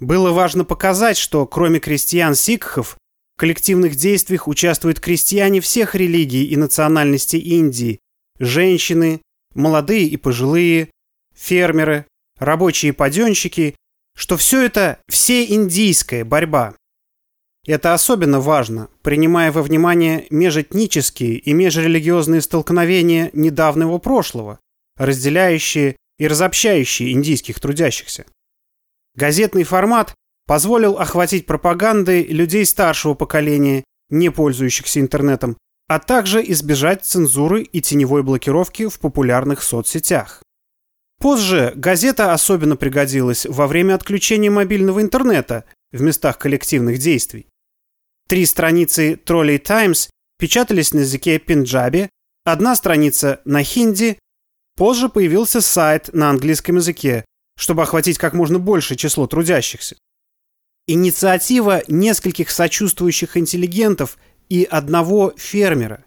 Было 0.00 0.32
важно 0.32 0.64
показать, 0.64 1.18
что 1.18 1.46
кроме 1.46 1.78
крестьян-сикхов 1.78 2.96
в 3.36 3.38
коллективных 3.38 3.96
действиях 3.96 4.48
участвуют 4.48 4.98
крестьяне 4.98 5.60
всех 5.60 5.94
религий 5.94 6.46
и 6.46 6.56
национальностей 6.56 7.38
Индии, 7.38 8.00
женщины, 8.38 9.20
молодые 9.54 10.06
и 10.06 10.16
пожилые, 10.16 10.90
фермеры, 11.34 12.06
рабочие 12.38 12.92
паденщики, 12.92 13.76
что 14.16 14.36
все 14.36 14.64
это 14.64 14.98
всеиндийская 15.08 16.24
борьба. 16.24 16.74
Это 17.66 17.94
особенно 17.94 18.40
важно, 18.40 18.88
принимая 19.02 19.50
во 19.50 19.62
внимание 19.62 20.26
межэтнические 20.30 21.36
и 21.36 21.52
межрелигиозные 21.52 22.42
столкновения 22.42 23.30
недавнего 23.32 23.98
прошлого, 23.98 24.60
разделяющие 24.96 25.96
и 26.18 26.28
разобщающие 26.28 27.12
индийских 27.12 27.58
трудящихся. 27.60 28.26
Газетный 29.14 29.64
формат 29.64 30.14
позволил 30.46 30.98
охватить 30.98 31.46
пропагандой 31.46 32.24
людей 32.24 32.66
старшего 32.66 33.14
поколения, 33.14 33.84
не 34.10 34.30
пользующихся 34.30 35.00
интернетом, 35.00 35.56
а 35.86 35.98
также 35.98 36.42
избежать 36.50 37.04
цензуры 37.04 37.62
и 37.62 37.80
теневой 37.80 38.22
блокировки 38.22 38.88
в 38.88 38.98
популярных 38.98 39.62
соцсетях. 39.62 40.42
Позже 41.20 41.72
газета 41.76 42.32
особенно 42.32 42.76
пригодилась 42.76 43.46
во 43.46 43.66
время 43.66 43.94
отключения 43.94 44.50
мобильного 44.50 45.00
интернета 45.00 45.64
в 45.92 46.02
местах 46.02 46.38
коллективных 46.38 46.98
действий. 46.98 47.46
Три 48.28 48.46
страницы 48.46 49.14
Trolley 49.14 49.58
Times 49.58 50.10
печатались 50.38 50.92
на 50.92 51.00
языке 51.00 51.38
пенджаби, 51.38 52.08
одна 52.44 52.74
страница 52.74 53.40
на 53.44 53.62
хинди, 53.62 54.18
позже 54.76 55.08
появился 55.08 55.60
сайт 55.60 56.10
на 56.12 56.30
английском 56.30 56.76
языке, 56.76 57.24
чтобы 57.56 57.82
охватить 57.82 58.18
как 58.18 58.34
можно 58.34 58.58
большее 58.58 58.96
число 58.96 59.26
трудящихся. 59.26 59.96
Инициатива 60.86 61.82
нескольких 61.88 62.50
сочувствующих 62.50 63.36
интеллигентов 63.36 64.18
и 64.48 64.64
одного 64.64 65.32
фермера. 65.36 66.04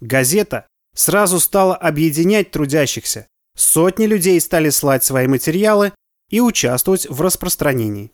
Газета 0.00 0.66
сразу 0.94 1.40
стала 1.40 1.76
объединять 1.76 2.50
трудящихся. 2.50 3.26
Сотни 3.56 4.06
людей 4.06 4.40
стали 4.40 4.70
слать 4.70 5.04
свои 5.04 5.26
материалы 5.26 5.92
и 6.30 6.40
участвовать 6.40 7.08
в 7.08 7.20
распространении. 7.20 8.10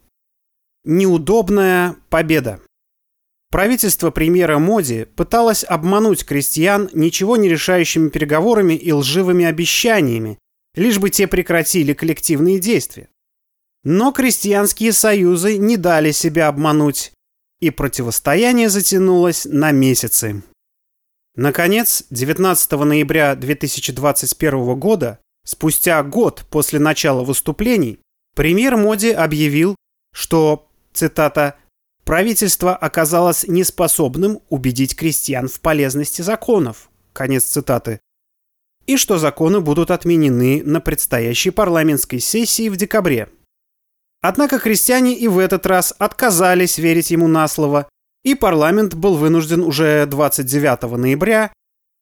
Неудобная 0.85 1.97
победа. 2.09 2.61
Правительство 3.51 4.11
премьера 4.11 4.59
Моди 4.59 5.05
пыталось 5.05 5.65
обмануть 5.65 6.25
крестьян 6.25 6.91
ничего 6.93 7.37
не 7.37 7.49
решающими 7.49 8.11
переговорами 8.11 8.75
и 8.75 8.93
лживыми 8.93 9.47
обещаниями, 9.47 10.39
лишь 10.75 10.99
бы 10.99 11.09
те 11.09 11.27
прекратили 11.27 11.95
коллективные 11.95 12.59
действия. 12.59 13.09
Но 13.85 14.13
крестьянские 14.13 14.93
союзы 14.93 15.57
не 15.57 15.77
дали 15.77 16.11
себя 16.11 16.49
обмануть, 16.49 17.13
и 17.61 17.71
противостояние 17.71 18.69
затянулось 18.69 19.45
на 19.45 19.71
месяцы. 19.73 20.43
Наконец, 21.35 22.05
19 22.11 22.71
ноября 22.73 23.35
2021 23.35 24.79
года, 24.79 25.19
спустя 25.45 26.03
год 26.03 26.45
после 26.51 26.79
начала 26.79 27.23
выступлений, 27.23 28.01
премьер 28.35 28.77
Моди 28.77 29.11
объявил, 29.11 29.77
что, 30.13 30.69
цитата, 30.93 31.57
«правительство 32.05 32.75
оказалось 32.75 33.47
неспособным 33.47 34.41
убедить 34.49 34.97
крестьян 34.97 35.49
в 35.49 35.61
полезности 35.61 36.23
законов», 36.23 36.91
конец 37.13 37.45
цитаты, 37.45 38.01
и 38.87 38.97
что 38.97 39.19
законы 39.19 39.61
будут 39.61 39.91
отменены 39.91 40.63
на 40.65 40.81
предстоящей 40.81 41.51
парламентской 41.51 42.19
сессии 42.19 42.69
в 42.69 42.77
декабре. 42.77 43.29
Однако 44.21 44.59
крестьяне 44.59 45.17
и 45.17 45.29
в 45.29 45.39
этот 45.39 45.67
раз 45.67 45.95
отказались 45.99 46.79
верить 46.79 47.11
ему 47.11 47.29
на 47.29 47.47
слово, 47.47 47.89
и 48.25 48.35
парламент 48.35 48.95
был 48.95 49.17
вынужден 49.17 49.63
уже 49.63 50.07
29 50.07 50.99
ноября, 50.99 51.53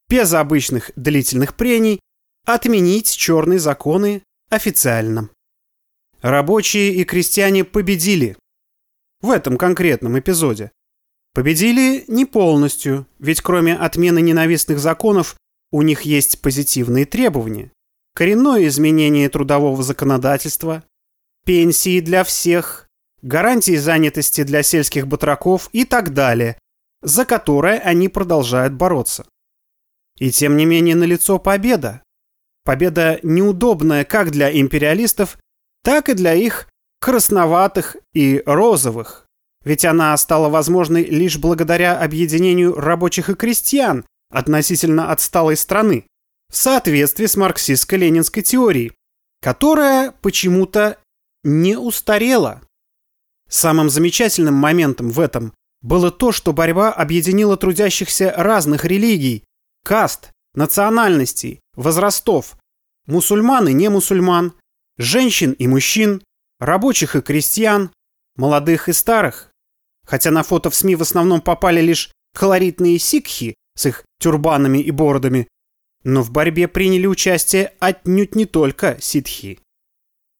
без 0.09 0.33
обычных 0.33 0.91
длительных 0.95 1.55
прений, 1.55 1.99
отменить 2.45 3.15
черные 3.15 3.59
законы 3.59 4.23
официально. 4.49 5.29
Рабочие 6.21 6.93
и 6.93 7.03
крестьяне 7.03 7.63
победили. 7.63 8.35
В 9.21 9.31
этом 9.31 9.57
конкретном 9.57 10.17
эпизоде. 10.17 10.71
Победили 11.33 12.03
не 12.07 12.25
полностью, 12.25 13.05
ведь 13.19 13.41
кроме 13.41 13.75
отмены 13.75 14.21
ненавистных 14.21 14.79
законов 14.79 15.35
у 15.71 15.83
них 15.83 16.01
есть 16.01 16.41
позитивные 16.41 17.05
требования. 17.05 17.71
Коренное 18.15 18.65
изменение 18.67 19.29
трудового 19.29 19.83
законодательства, 19.83 20.83
пенсии 21.47 22.01
для 22.01 22.25
всех, 22.25 22.89
гарантии 23.21 23.77
занятости 23.77 24.43
для 24.43 24.63
сельских 24.63 25.07
батраков 25.07 25.69
и 25.71 25.85
так 25.85 26.13
далее, 26.13 26.59
за 27.01 27.23
которое 27.23 27.79
они 27.79 28.09
продолжают 28.09 28.73
бороться. 28.73 29.25
И 30.19 30.29
тем 30.29 30.57
не 30.57 30.65
менее 30.65 30.95
налицо 30.95 31.39
победа. 31.39 32.03
Победа 32.65 33.19
неудобная 33.23 34.03
как 34.03 34.31
для 34.31 34.51
империалистов, 34.51 35.37
так 35.83 36.09
и 36.09 36.13
для 36.15 36.33
их 36.33 36.67
красноватых 36.99 37.95
и 38.13 38.43
розовых. 38.45 39.25
Ведь 39.63 39.85
она 39.85 40.17
стала 40.17 40.49
возможной 40.49 41.05
лишь 41.05 41.37
благодаря 41.37 41.97
объединению 41.97 42.75
рабочих 42.75 43.29
и 43.29 43.35
крестьян, 43.35 44.05
относительно 44.29 45.11
отсталой 45.11 45.55
страны. 45.55 46.05
в 46.51 46.55
соответствии 46.57 47.25
с 47.25 47.35
марксистско-ленинской 47.35 48.41
теорией, 48.41 48.93
которая 49.41 50.13
почему-то 50.21 50.97
не 51.47 51.77
устарела. 51.77 52.61
Самым 53.49 53.89
замечательным 53.89 54.53
моментом 54.53 55.09
в 55.09 55.19
этом 55.19 55.53
было 55.81 56.11
то, 56.11 56.33
что 56.33 56.51
борьба 56.51 56.91
объединила 56.91 57.55
трудящихся 57.55 58.33
разных 58.35 58.83
религий, 58.83 59.45
каст, 59.83 60.31
национальностей, 60.53 61.61
возрастов, 61.73 62.57
мусульман 63.05 63.69
и 63.69 63.73
не 63.73 63.89
мусульман, 63.89 64.53
женщин 64.97 65.53
и 65.53 65.67
мужчин, 65.67 66.21
рабочих 66.59 67.15
и 67.15 67.21
крестьян, 67.21 67.91
молодых 68.35 68.89
и 68.89 68.93
старых. 68.93 69.49
Хотя 70.05 70.31
на 70.31 70.43
фото 70.43 70.69
в 70.69 70.75
СМИ 70.75 70.97
в 70.97 71.01
основном 71.01 71.39
попали 71.39 71.79
лишь 71.79 72.11
колоритные 72.35 72.99
сикхи 72.99 73.55
с 73.77 73.85
их 73.85 74.03
тюрбанами 74.19 74.79
и 74.79 74.91
бородами, 74.91 75.47
но 76.03 76.23
в 76.23 76.31
борьбе 76.31 76.67
приняли 76.67 77.07
участие 77.07 77.73
отнюдь 77.79 78.35
не 78.35 78.45
только 78.45 78.97
ситхи. 78.99 79.59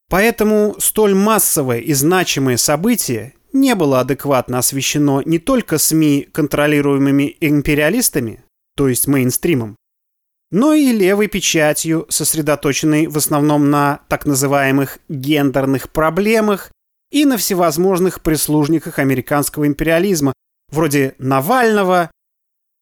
Поэтому 0.09 0.75
столь 0.79 1.15
массовое 1.15 1.79
и 1.79 1.93
значимое 1.93 2.57
событие 2.57 3.33
не 3.51 3.75
было 3.75 3.99
адекватно 3.99 4.59
освещено 4.59 5.21
не 5.21 5.39
только 5.39 5.77
СМИ, 5.77 6.29
контролируемыми 6.31 7.35
империалистами, 7.41 8.43
то 8.75 8.87
есть 8.87 9.07
мейнстримом, 9.07 9.75
но 10.49 10.73
и 10.73 10.93
левой 10.93 11.27
печатью, 11.27 12.05
сосредоточенной 12.09 13.07
в 13.07 13.17
основном 13.17 13.69
на 13.69 14.01
так 14.07 14.25
называемых 14.25 14.99
гендерных 15.09 15.91
проблемах 15.91 16.71
и 17.11 17.25
на 17.25 17.37
всевозможных 17.37 18.21
прислужниках 18.21 18.99
американского 18.99 19.67
империализма, 19.67 20.33
вроде 20.69 21.15
Навального 21.17 22.11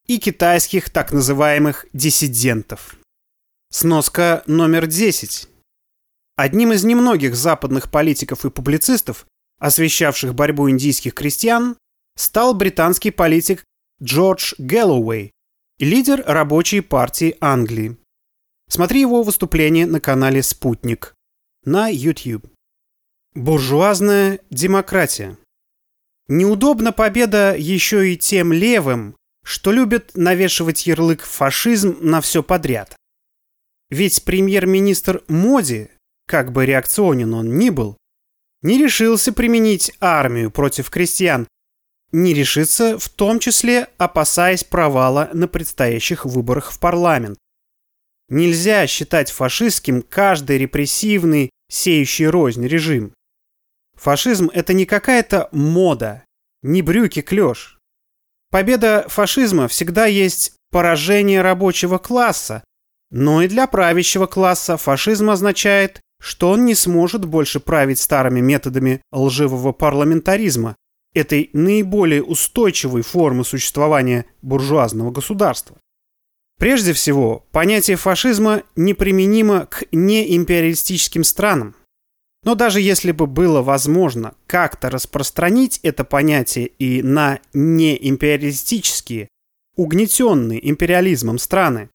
и 0.05 0.19
китайских 0.19 0.91
так 0.91 1.11
называемых 1.11 1.87
диссидентов. 1.93 2.97
Сноска 3.71 4.43
номер 4.45 4.85
10. 4.85 5.49
Одним 6.35 6.73
из 6.73 6.83
немногих 6.83 7.35
западных 7.35 7.89
политиков 7.89 8.45
и 8.45 8.49
публицистов, 8.49 9.25
освещавших 9.59 10.35
борьбу 10.35 10.69
индийских 10.69 11.13
крестьян, 11.13 11.77
стал 12.17 12.53
британский 12.53 13.11
политик 13.11 13.63
Джордж 14.03 14.53
Гэллоуэй, 14.57 15.31
лидер 15.79 16.23
рабочей 16.25 16.81
партии 16.81 17.37
Англии. 17.39 17.97
Смотри 18.67 19.01
его 19.01 19.23
выступление 19.23 19.85
на 19.85 20.01
канале 20.01 20.43
«Спутник» 20.43 21.13
на 21.63 21.87
YouTube. 21.87 22.47
Буржуазная 23.33 24.39
демократия. 24.49 25.37
Неудобна 26.27 26.91
победа 26.91 27.55
еще 27.57 28.11
и 28.11 28.17
тем 28.17 28.51
левым, 28.51 29.15
что 29.43 29.71
любят 29.71 30.11
навешивать 30.15 30.87
ярлык 30.87 31.21
«фашизм» 31.21 31.97
на 32.01 32.19
все 32.19 32.43
подряд. 32.43 32.95
Ведь 33.89 34.23
премьер-министр 34.23 35.23
Моди, 35.27 35.89
как 36.27 36.51
бы 36.51 36.65
реакционен 36.65 37.33
он 37.33 37.57
ни 37.57 37.69
был, 37.69 37.97
не 38.61 38.77
решился 38.77 39.31
применить 39.31 39.91
армию 39.99 40.51
против 40.51 40.89
крестьян, 40.89 41.47
не 42.11 42.33
решится 42.33 42.97
в 42.97 43.09
том 43.09 43.39
числе 43.39 43.87
опасаясь 43.97 44.63
провала 44.63 45.29
на 45.33 45.47
предстоящих 45.47 46.25
выборах 46.25 46.71
в 46.71 46.79
парламент. 46.79 47.37
Нельзя 48.29 48.87
считать 48.87 49.29
фашистским 49.29 50.01
каждый 50.01 50.57
репрессивный, 50.57 51.51
сеющий 51.69 52.27
рознь 52.27 52.65
режим. 52.65 53.13
Фашизм– 53.95 54.49
это 54.53 54.73
не 54.73 54.85
какая-то 54.85 55.49
мода, 55.51 56.23
не 56.63 56.81
брюки-клеш. 56.81 57.77
Победа 58.49 59.05
фашизма 59.09 59.67
всегда 59.67 60.05
есть 60.05 60.53
поражение 60.71 61.41
рабочего 61.41 61.97
класса, 61.97 62.63
но 63.11 63.41
и 63.41 63.47
для 63.47 63.67
правящего 63.67 64.25
класса 64.25 64.77
фашизм 64.77 65.29
означает, 65.29 66.01
что 66.19 66.49
он 66.51 66.65
не 66.65 66.75
сможет 66.75 67.25
больше 67.25 67.59
править 67.59 67.99
старыми 67.99 68.39
методами 68.39 69.01
лживого 69.11 69.71
парламентаризма, 69.71 70.75
этой 71.15 71.49
наиболее 71.53 72.21
устойчивой 72.21 73.01
формы 73.01 73.43
существования 73.45 74.25
буржуазного 74.41 75.11
государства. 75.11 75.77
Прежде 76.59 76.93
всего, 76.93 77.45
понятие 77.51 77.97
фашизма 77.97 78.63
неприменимо 78.75 79.65
к 79.65 79.83
неимпериалистическим 79.91 81.23
странам. 81.23 81.75
Но 82.43 82.53
даже 82.55 82.79
если 82.79 83.11
бы 83.11 83.27
было 83.27 83.61
возможно 83.61 84.35
как-то 84.45 84.89
распространить 84.89 85.79
это 85.83 86.03
понятие 86.03 86.67
и 86.67 87.01
на 87.01 87.39
неимпериалистические, 87.53 89.27
угнетенные 89.75 90.69
империализмом 90.69 91.39
страны, 91.39 91.89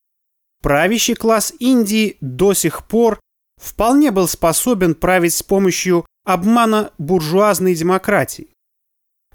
правящий 0.61 1.15
класс 1.15 1.55
Индии 1.59 2.17
до 2.21 2.53
сих 2.53 2.87
пор 2.87 3.21
вполне 3.61 4.11
был 4.11 4.27
способен 4.27 4.95
править 4.95 5.35
с 5.35 5.43
помощью 5.43 6.07
обмана 6.25 6.93
буржуазной 6.99 7.75
демократии. 7.75 8.49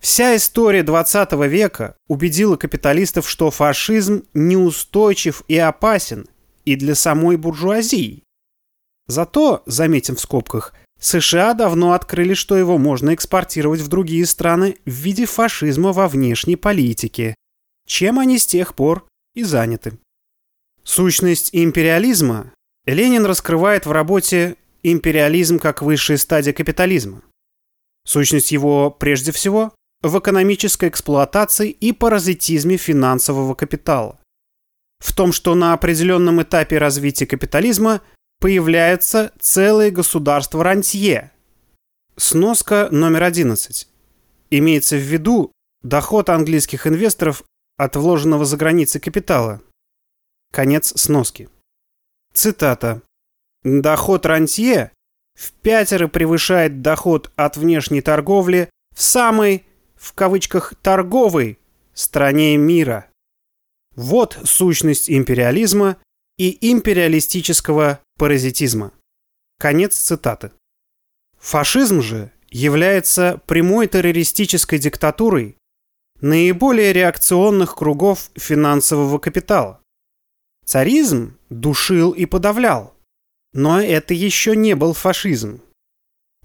Вся 0.02 0.36
история 0.36 0.84
20 0.84 1.32
века 1.48 1.96
убедила 2.08 2.58
капиталистов, 2.58 3.30
что 3.30 3.50
фашизм 3.50 4.24
неустойчив 4.34 5.44
и 5.48 5.58
опасен 5.58 6.28
и 6.64 6.76
для 6.76 6.96
самой 6.96 7.38
буржуазии. 7.38 8.24
Зато, 9.08 9.64
заметим 9.66 10.16
в 10.16 10.20
скобках, 10.20 10.74
США 11.00 11.54
давно 11.54 11.94
открыли, 11.94 12.34
что 12.34 12.58
его 12.58 12.78
можно 12.78 13.14
экспортировать 13.14 13.82
в 13.82 13.88
другие 13.88 14.26
страны 14.26 14.78
в 14.86 14.90
виде 14.90 15.26
фашизма 15.26 15.92
во 15.92 16.08
внешней 16.08 16.56
политике, 16.56 17.36
чем 17.88 18.20
они 18.20 18.40
с 18.40 18.48
тех 18.48 18.76
пор 18.76 19.06
и 19.36 19.44
заняты. 19.44 19.98
Сущность 20.84 21.50
империализма 21.52 22.52
Ленин 22.86 23.26
раскрывает 23.26 23.86
в 23.86 23.92
работе 23.92 24.58
«Империализм 24.84 25.58
как 25.58 25.82
высшая 25.82 26.18
стадия 26.18 26.54
капитализма». 26.54 27.24
Сущность 28.06 28.52
его, 28.52 28.92
прежде 28.92 29.32
всего, 29.32 29.74
в 30.04 30.20
экономической 30.20 30.90
эксплуатации 30.90 31.72
и 31.72 31.92
паразитизме 31.92 32.78
финансового 32.78 33.56
капитала. 33.56 34.20
В 35.00 35.16
том, 35.16 35.32
что 35.32 35.56
на 35.56 35.74
определенном 35.74 36.44
этапе 36.44 36.78
развития 36.78 37.26
капитализма 37.26 38.02
появляется 38.40 39.32
целое 39.40 39.90
государство 39.90 40.64
рантье. 40.64 41.32
Сноска 42.18 42.90
номер 42.92 43.24
11. 43.24 43.88
Имеется 44.52 44.96
в 44.96 45.00
виду 45.00 45.52
доход 45.82 46.30
английских 46.30 46.86
инвесторов 46.86 47.44
от 47.78 47.96
вложенного 47.96 48.46
за 48.46 48.58
границей 48.58 49.02
капитала. 49.02 49.62
Конец 50.52 50.94
сноски. 50.96 51.50
Цитата. 52.36 53.02
Доход 53.64 54.26
рантье 54.26 54.92
в 55.36 55.54
пятеро 55.54 56.10
превышает 56.10 56.82
доход 56.82 57.32
от 57.38 57.56
внешней 57.56 58.02
торговли 58.02 58.70
в 58.94 59.02
самой 59.02 59.66
в 59.96 60.12
кавычках 60.14 60.76
«торговой» 60.82 61.58
стране 61.94 62.58
мира. 62.58 63.10
Вот 63.96 64.38
сущность 64.44 65.10
империализма 65.10 65.96
и 66.38 66.72
империалистического 66.72 68.02
паразитизма. 68.20 68.92
Конец 69.58 69.96
цитаты. 69.96 70.52
Фашизм 71.40 72.02
же 72.02 72.34
является 72.50 73.42
прямой 73.48 73.88
террористической 73.88 74.78
диктатурой 74.78 75.56
наиболее 76.20 76.92
реакционных 76.92 77.76
кругов 77.76 78.30
финансового 78.36 79.20
капитала. 79.20 79.80
Царизм 80.66 81.38
душил 81.50 82.12
и 82.12 82.26
подавлял, 82.26 82.96
но 83.54 83.82
это 83.82 84.14
еще 84.14 84.56
не 84.56 84.76
был 84.76 84.94
фашизм. 84.94 85.62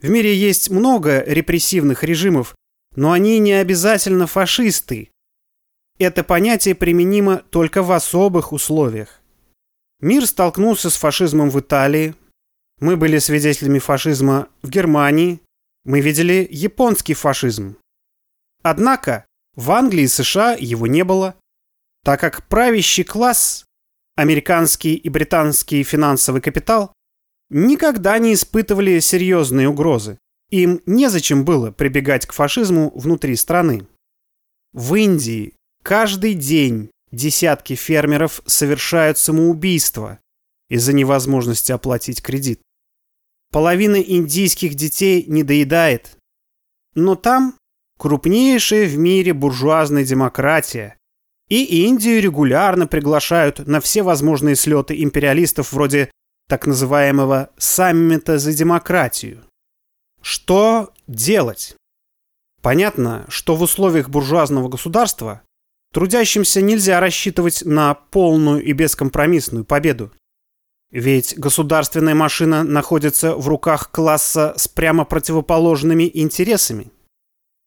В 0.01 0.09
мире 0.09 0.35
есть 0.35 0.71
много 0.71 1.23
репрессивных 1.25 2.05
режимов, 2.05 2.55
но 2.95 3.13
они 3.13 3.39
не 3.39 3.53
обязательно 3.53 4.27
фашисты. 4.27 5.11
Это 5.99 6.25
понятие 6.25 6.75
применимо 6.75 7.39
только 7.51 7.83
в 7.83 7.93
особых 7.93 8.53
условиях. 8.53 9.21
Мир 10.01 10.27
столкнулся 10.27 10.89
с 10.89 10.97
фашизмом 10.97 11.51
в 11.51 11.61
Италии. 11.61 12.15
Мы 12.81 12.97
были 12.97 13.19
свидетелями 13.19 13.79
фашизма 13.79 14.49
в 14.63 14.71
Германии. 14.71 15.41
Мы 15.85 16.01
видели 16.01 16.49
японский 16.51 17.15
фашизм. 17.15 17.77
Однако 18.63 19.27
в 19.57 19.71
Англии 19.71 20.05
и 20.05 20.09
США 20.09 20.57
его 20.59 20.87
не 20.87 21.05
было, 21.05 21.37
так 22.03 22.21
как 22.21 22.47
правящий 22.49 23.05
класс, 23.05 23.65
американский 24.21 24.95
и 24.95 25.09
британский 25.09 25.83
финансовый 25.83 26.41
капитал, 26.43 26.93
никогда 27.49 28.19
не 28.19 28.35
испытывали 28.35 29.01
серьезные 29.01 29.69
угрозы. 29.69 30.19
Им 30.51 30.83
незачем 30.85 31.45
было 31.45 31.71
прибегать 31.71 32.27
к 32.27 32.33
фашизму 32.33 32.93
внутри 32.95 33.37
страны. 33.37 33.87
В 34.73 34.95
Индии 34.95 35.55
каждый 35.83 36.35
день 36.35 36.91
десятки 37.13 37.75
фермеров 37.75 38.43
совершают 38.47 39.17
самоубийство 39.19 40.19
из-за 40.69 40.93
невозможности 40.93 41.73
оплатить 41.73 42.23
кредит. 42.23 42.61
Половина 43.51 43.97
индийских 43.97 44.75
детей 44.75 45.25
не 45.27 45.43
доедает. 45.43 46.17
Но 46.95 47.17
там 47.17 47.57
крупнейшая 47.99 48.87
в 48.87 48.97
мире 48.97 49.33
буржуазная 49.33 50.05
демократия, 50.05 50.97
И 51.51 51.85
Индию 51.85 52.23
регулярно 52.23 52.87
приглашают 52.87 53.67
на 53.67 53.81
все 53.81 54.03
возможные 54.03 54.55
слеты 54.55 55.03
империалистов 55.03 55.73
вроде 55.73 56.11
так 56.49 56.67
называемого 56.67 57.51
«саммита 57.59 58.39
за 58.39 58.53
демократию». 58.53 59.43
Что 60.23 60.93
делать? 61.09 61.75
Понятно, 62.63 63.27
что 63.29 63.57
в 63.57 63.63
условиях 63.63 64.11
буржуазного 64.11 64.69
государства 64.69 65.43
трудящимся 65.93 66.63
нельзя 66.63 67.01
рассчитывать 67.01 67.65
на 67.65 67.95
полную 67.95 68.63
и 68.63 68.73
бескомпромиссную 68.73 69.65
победу. 69.65 70.13
Ведь 70.93 71.37
государственная 71.39 72.15
машина 72.15 72.63
находится 72.63 73.35
в 73.35 73.49
руках 73.49 73.91
класса 73.91 74.55
с 74.57 74.69
прямо 74.69 75.05
противоположными 75.05 76.09
интересами. 76.13 76.91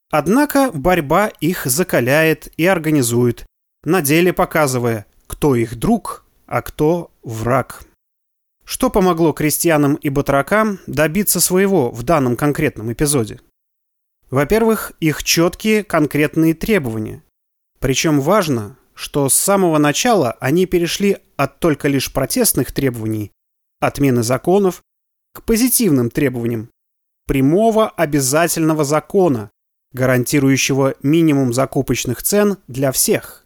Однако 0.09 0.71
борьба 0.71 1.27
их 1.39 1.65
закаляет 1.65 2.53
и 2.55 2.65
организует, 2.65 3.45
на 3.83 4.01
деле 4.01 4.33
показывая, 4.33 5.05
кто 5.27 5.55
их 5.55 5.75
друг, 5.75 6.25
а 6.45 6.61
кто 6.61 7.11
враг. 7.23 7.83
Что 8.65 8.89
помогло 8.89 9.33
крестьянам 9.33 9.95
и 9.95 10.09
батракам 10.09 10.79
добиться 10.87 11.39
своего 11.39 11.91
в 11.91 12.03
данном 12.03 12.35
конкретном 12.35 12.93
эпизоде? 12.93 13.39
Во-первых, 14.29 14.93
их 14.99 15.23
четкие 15.23 15.83
конкретные 15.83 16.53
требования. 16.53 17.23
Причем 17.79 18.21
важно, 18.21 18.77
что 18.93 19.27
с 19.27 19.35
самого 19.35 19.77
начала 19.77 20.37
они 20.39 20.65
перешли 20.65 21.17
от 21.35 21.59
только 21.59 21.87
лишь 21.87 22.11
протестных 22.11 22.71
требований, 22.71 23.31
отмены 23.79 24.23
законов, 24.23 24.81
к 25.33 25.43
позитивным 25.43 26.09
требованиям, 26.09 26.69
прямого 27.27 27.89
обязательного 27.89 28.83
закона, 28.83 29.51
гарантирующего 29.91 30.95
минимум 31.03 31.53
закупочных 31.53 32.23
цен 32.23 32.57
для 32.67 32.91
всех. 32.91 33.42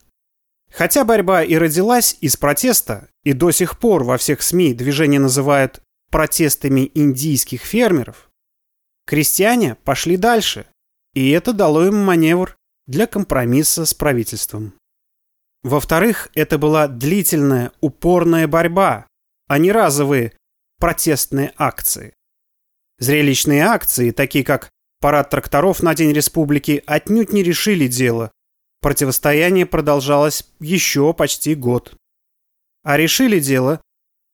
Хотя 0.71 1.05
борьба 1.05 1.43
и 1.43 1.55
родилась 1.55 2.17
из 2.21 2.37
протеста, 2.37 3.09
и 3.23 3.33
до 3.33 3.51
сих 3.51 3.79
пор 3.79 4.03
во 4.03 4.17
всех 4.17 4.41
СМИ 4.41 4.73
движение 4.73 5.19
называют 5.19 5.81
протестами 6.11 6.91
индийских 6.93 7.61
фермеров, 7.61 8.29
крестьяне 9.05 9.75
пошли 9.75 10.17
дальше, 10.17 10.65
и 11.13 11.29
это 11.31 11.53
дало 11.53 11.87
им 11.87 11.97
маневр 12.03 12.55
для 12.85 13.07
компромисса 13.07 13.85
с 13.85 13.93
правительством. 13.93 14.73
Во-вторых, 15.63 16.29
это 16.33 16.57
была 16.57 16.87
длительная, 16.87 17.71
упорная 17.81 18.47
борьба, 18.47 19.07
а 19.47 19.57
не 19.57 19.71
разовые 19.71 20.33
протестные 20.79 21.53
акции. 21.57 22.13
Зрелищные 22.99 23.63
акции, 23.63 24.11
такие 24.11 24.43
как 24.45 24.69
парад 24.99 25.29
тракторов 25.29 25.83
на 25.83 25.95
День 25.95 26.13
Республики, 26.13 26.83
отнюдь 26.85 27.33
не 27.33 27.43
решили 27.43 27.87
дело. 27.87 28.31
Противостояние 28.81 29.65
продолжалось 29.65 30.47
еще 30.59 31.13
почти 31.13 31.55
год. 31.55 31.95
А 32.83 32.97
решили 32.97 33.39
дело 33.39 33.81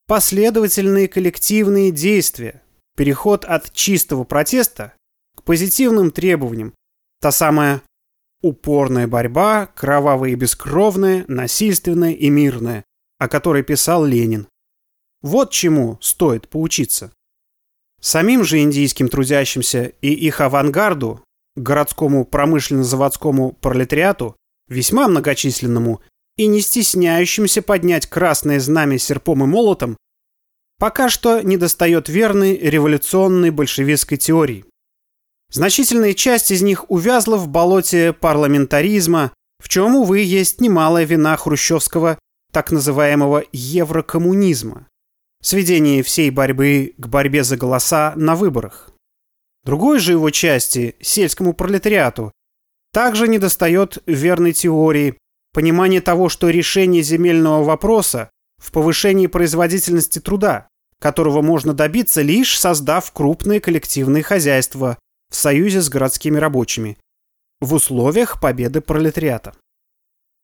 последовательные 0.07 1.07
коллективные 1.07 1.91
действия, 1.91 2.61
переход 2.95 3.45
от 3.45 3.71
чистого 3.73 4.23
протеста 4.23 4.93
к 5.35 5.43
позитивным 5.43 6.11
требованиям, 6.11 6.73
та 7.19 7.31
самая 7.31 7.81
Упорная 8.43 9.07
борьба, 9.07 9.67
кровавая 9.67 10.31
и 10.31 10.35
бескровная, 10.35 11.23
насильственная 11.29 12.11
и 12.11 12.29
мирная, 12.29 12.83
о 13.17 13.29
которой 13.29 13.63
писал 13.63 14.03
Ленин. 14.03 14.47
Вот 15.21 15.51
чему 15.51 15.97
стоит 16.01 16.49
поучиться. 16.49 17.13
Самим 18.01 18.43
же 18.43 18.59
индийским 18.59 19.07
трудящимся 19.07 19.93
и 20.01 20.09
их 20.09 20.41
авангарду, 20.41 21.23
городскому 21.55 22.25
промышленно-заводскому 22.25 23.53
пролетариату, 23.53 24.35
весьма 24.67 25.07
многочисленному 25.07 26.01
и 26.37 26.47
не 26.47 26.61
стесняющимся 26.61 27.61
поднять 27.61 28.07
красное 28.07 28.59
знамя 28.59 28.97
серпом 28.97 29.43
и 29.43 29.47
молотом, 29.47 29.97
пока 30.79 31.09
что 31.09 31.41
недостает 31.41 32.09
верной 32.09 32.57
революционной 32.57 33.51
большевистской 33.51 34.17
теории. 34.17 34.65
Значительная 35.51 36.13
часть 36.13 36.49
из 36.49 36.63
них 36.63 36.89
увязла 36.89 37.37
в 37.37 37.47
болоте 37.47 38.11
парламентаризма, 38.11 39.31
в 39.61 39.69
чем, 39.69 39.95
увы, 39.95 40.19
есть 40.19 40.59
немалая 40.59 41.05
вина 41.05 41.37
хрущевского 41.37 42.17
так 42.51 42.71
называемого 42.71 43.43
еврокоммунизма. 43.51 44.87
Сведение 45.41 46.03
всей 46.03 46.31
борьбы 46.31 46.93
к 46.97 47.07
борьбе 47.07 47.43
за 47.43 47.57
голоса 47.57 48.13
на 48.15 48.35
выборах. 48.35 48.92
Другой 49.63 49.99
же 49.99 50.13
его 50.13 50.29
части, 50.29 50.95
сельскому 51.01 51.53
пролетариату, 51.53 52.31
также 52.91 53.27
недостает 53.27 53.99
верной 54.05 54.53
теории, 54.53 55.17
понимания 55.53 56.01
того, 56.01 56.29
что 56.29 56.49
решение 56.49 57.01
земельного 57.01 57.63
вопроса 57.63 58.29
в 58.61 58.71
повышении 58.71 59.27
производительности 59.27 60.19
труда, 60.19 60.67
которого 60.99 61.41
можно 61.41 61.73
добиться 61.73 62.21
лишь 62.21 62.59
создав 62.59 63.11
крупные 63.11 63.59
коллективные 63.59 64.23
хозяйства, 64.23 64.97
в 65.29 65.35
союзе 65.35 65.81
с 65.81 65.89
городскими 65.89 66.37
рабочими 66.37 66.97
в 67.63 67.73
условиях 67.73 68.39
победы 68.39 68.81
пролетариата. 68.81 69.53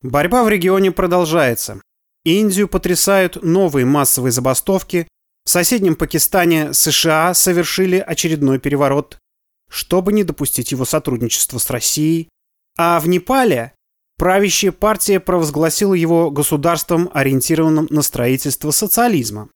Борьба 0.02 0.44
в 0.44 0.50
регионе 0.50 0.92
продолжается. 0.92 1.82
Индию 2.24 2.68
потрясают 2.68 3.44
новые 3.44 3.86
массовые 3.86 4.32
забастовки. 4.32 5.08
В 5.50 5.52
соседнем 5.52 5.96
Пакистане 5.96 6.76
США 6.76 7.34
совершили 7.34 7.98
очередной 7.98 8.60
переворот, 8.60 9.18
чтобы 9.68 10.14
не 10.14 10.24
допустить 10.24 10.72
его 10.72 10.86
сотрудничества 10.86 11.58
с 11.58 11.72
Россией. 11.72 12.30
А 12.78 13.00
в 13.00 13.08
Непале 13.08 13.74
правящая 14.20 14.72
партия 14.72 15.20
провозгласила 15.20 15.96
его 15.96 16.30
государством, 16.30 17.10
ориентированным 17.16 17.88
на 17.90 18.04
строительство 18.04 18.70
социализма. 18.70 19.50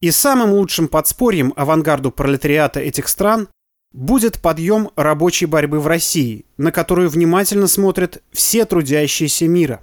И 0.00 0.12
самым 0.12 0.52
лучшим 0.52 0.86
подспорьем 0.86 1.54
авангарду 1.56 2.12
пролетариата 2.12 2.78
этих 2.78 3.08
стран 3.08 3.48
будет 3.92 4.40
подъем 4.40 4.92
рабочей 4.94 5.46
борьбы 5.46 5.80
в 5.80 5.88
России, 5.88 6.46
на 6.56 6.70
которую 6.70 7.10
внимательно 7.10 7.66
смотрят 7.66 8.22
все 8.30 8.64
трудящиеся 8.64 9.48
мира. 9.48 9.82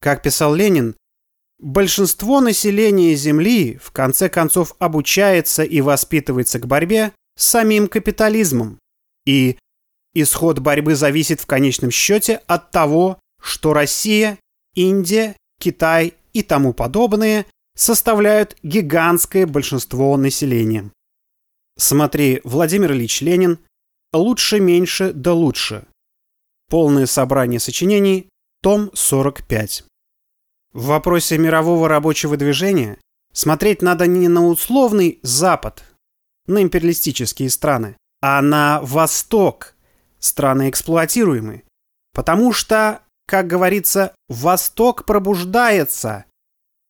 Как 0.00 0.22
писал 0.22 0.54
Ленин, 0.54 0.94
большинство 1.58 2.40
населения 2.40 3.14
Земли 3.14 3.78
в 3.82 3.90
конце 3.90 4.28
концов 4.28 4.74
обучается 4.78 5.62
и 5.62 5.80
воспитывается 5.80 6.58
к 6.58 6.66
борьбе 6.66 7.12
с 7.36 7.46
самим 7.46 7.88
капитализмом. 7.88 8.78
И 9.26 9.58
исход 10.14 10.58
борьбы 10.60 10.94
зависит 10.94 11.40
в 11.40 11.46
конечном 11.46 11.90
счете 11.90 12.40
от 12.46 12.70
того, 12.70 13.18
что 13.42 13.72
Россия, 13.72 14.38
Индия, 14.74 15.36
Китай 15.60 16.14
и 16.32 16.42
тому 16.42 16.72
подобные 16.72 17.46
составляют 17.76 18.56
гигантское 18.62 19.46
большинство 19.46 20.16
населения. 20.16 20.90
Смотри, 21.76 22.40
Владимир 22.44 22.92
Ильич 22.92 23.20
Ленин 23.20 23.58
«Лучше, 24.12 24.58
меньше, 24.58 25.12
да 25.12 25.32
лучше». 25.32 25.86
Полное 26.68 27.06
собрание 27.06 27.60
сочинений, 27.60 28.28
том 28.62 28.90
45. 28.94 29.84
В 30.72 30.86
вопросе 30.86 31.38
мирового 31.38 31.88
рабочего 31.88 32.36
движения 32.36 32.98
смотреть 33.32 33.82
надо 33.82 34.06
не 34.06 34.28
на 34.28 34.46
условный 34.46 35.18
Запад, 35.22 35.82
на 36.46 36.62
империалистические 36.62 37.50
страны, 37.50 37.96
а 38.20 38.42
на 38.42 38.80
Восток, 38.82 39.74
страны 40.18 40.68
эксплуатируемые. 40.68 41.62
Потому 42.12 42.52
что, 42.52 43.02
как 43.26 43.46
говорится, 43.46 44.14
Восток 44.28 45.04
пробуждается. 45.04 46.24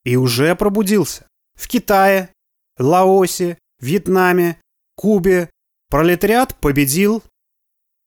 И 0.05 0.17
уже 0.17 0.55
пробудился. 0.57 1.27
В 1.55 1.69
Китае, 1.69 2.31
Лаосе, 2.79 3.59
Вьетнаме, 3.81 4.61
Кубе 4.97 5.51
пролетариат 5.91 6.57
победил, 6.57 7.23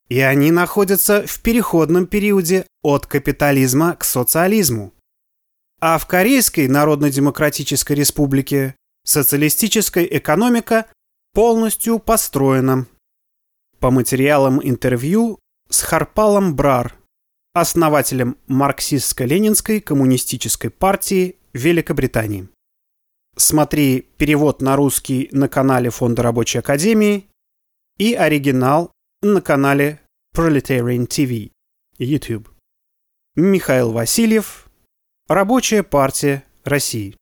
и 0.09 0.19
они 0.19 0.51
находятся 0.51 1.25
в 1.25 1.41
переходном 1.41 2.05
периоде 2.05 2.65
от 2.81 3.05
капитализма 3.05 3.95
к 3.95 4.03
социализму. 4.03 4.93
А 5.83 5.97
в 5.97 6.05
Корейской 6.05 6.67
Народно-Демократической 6.67 7.93
Республике 7.93 8.75
социалистическая 9.03 10.05
экономика 10.05 10.85
полностью 11.33 11.97
построена. 11.97 12.85
По 13.79 13.89
материалам 13.89 14.61
интервью 14.63 15.39
с 15.71 15.81
Харпалом 15.81 16.55
Брар, 16.55 16.95
основателем 17.53 18.37
марксистско-ленинской 18.47 19.81
коммунистической 19.81 20.69
партии 20.69 21.37
Великобритании. 21.53 22.47
Смотри 23.35 24.01
перевод 24.17 24.61
на 24.61 24.75
русский 24.75 25.29
на 25.31 25.49
канале 25.49 25.89
Фонда 25.89 26.21
Рабочей 26.21 26.59
Академии 26.59 27.25
и 27.97 28.13
оригинал 28.13 28.91
на 29.23 29.41
канале 29.41 29.99
Proletarian 30.35 31.07
TV 31.07 31.49
YouTube. 31.97 32.51
Михаил 33.35 33.91
Васильев, 33.93 34.69
Рабочая 35.33 35.81
партия 35.81 36.43
России. 36.65 37.15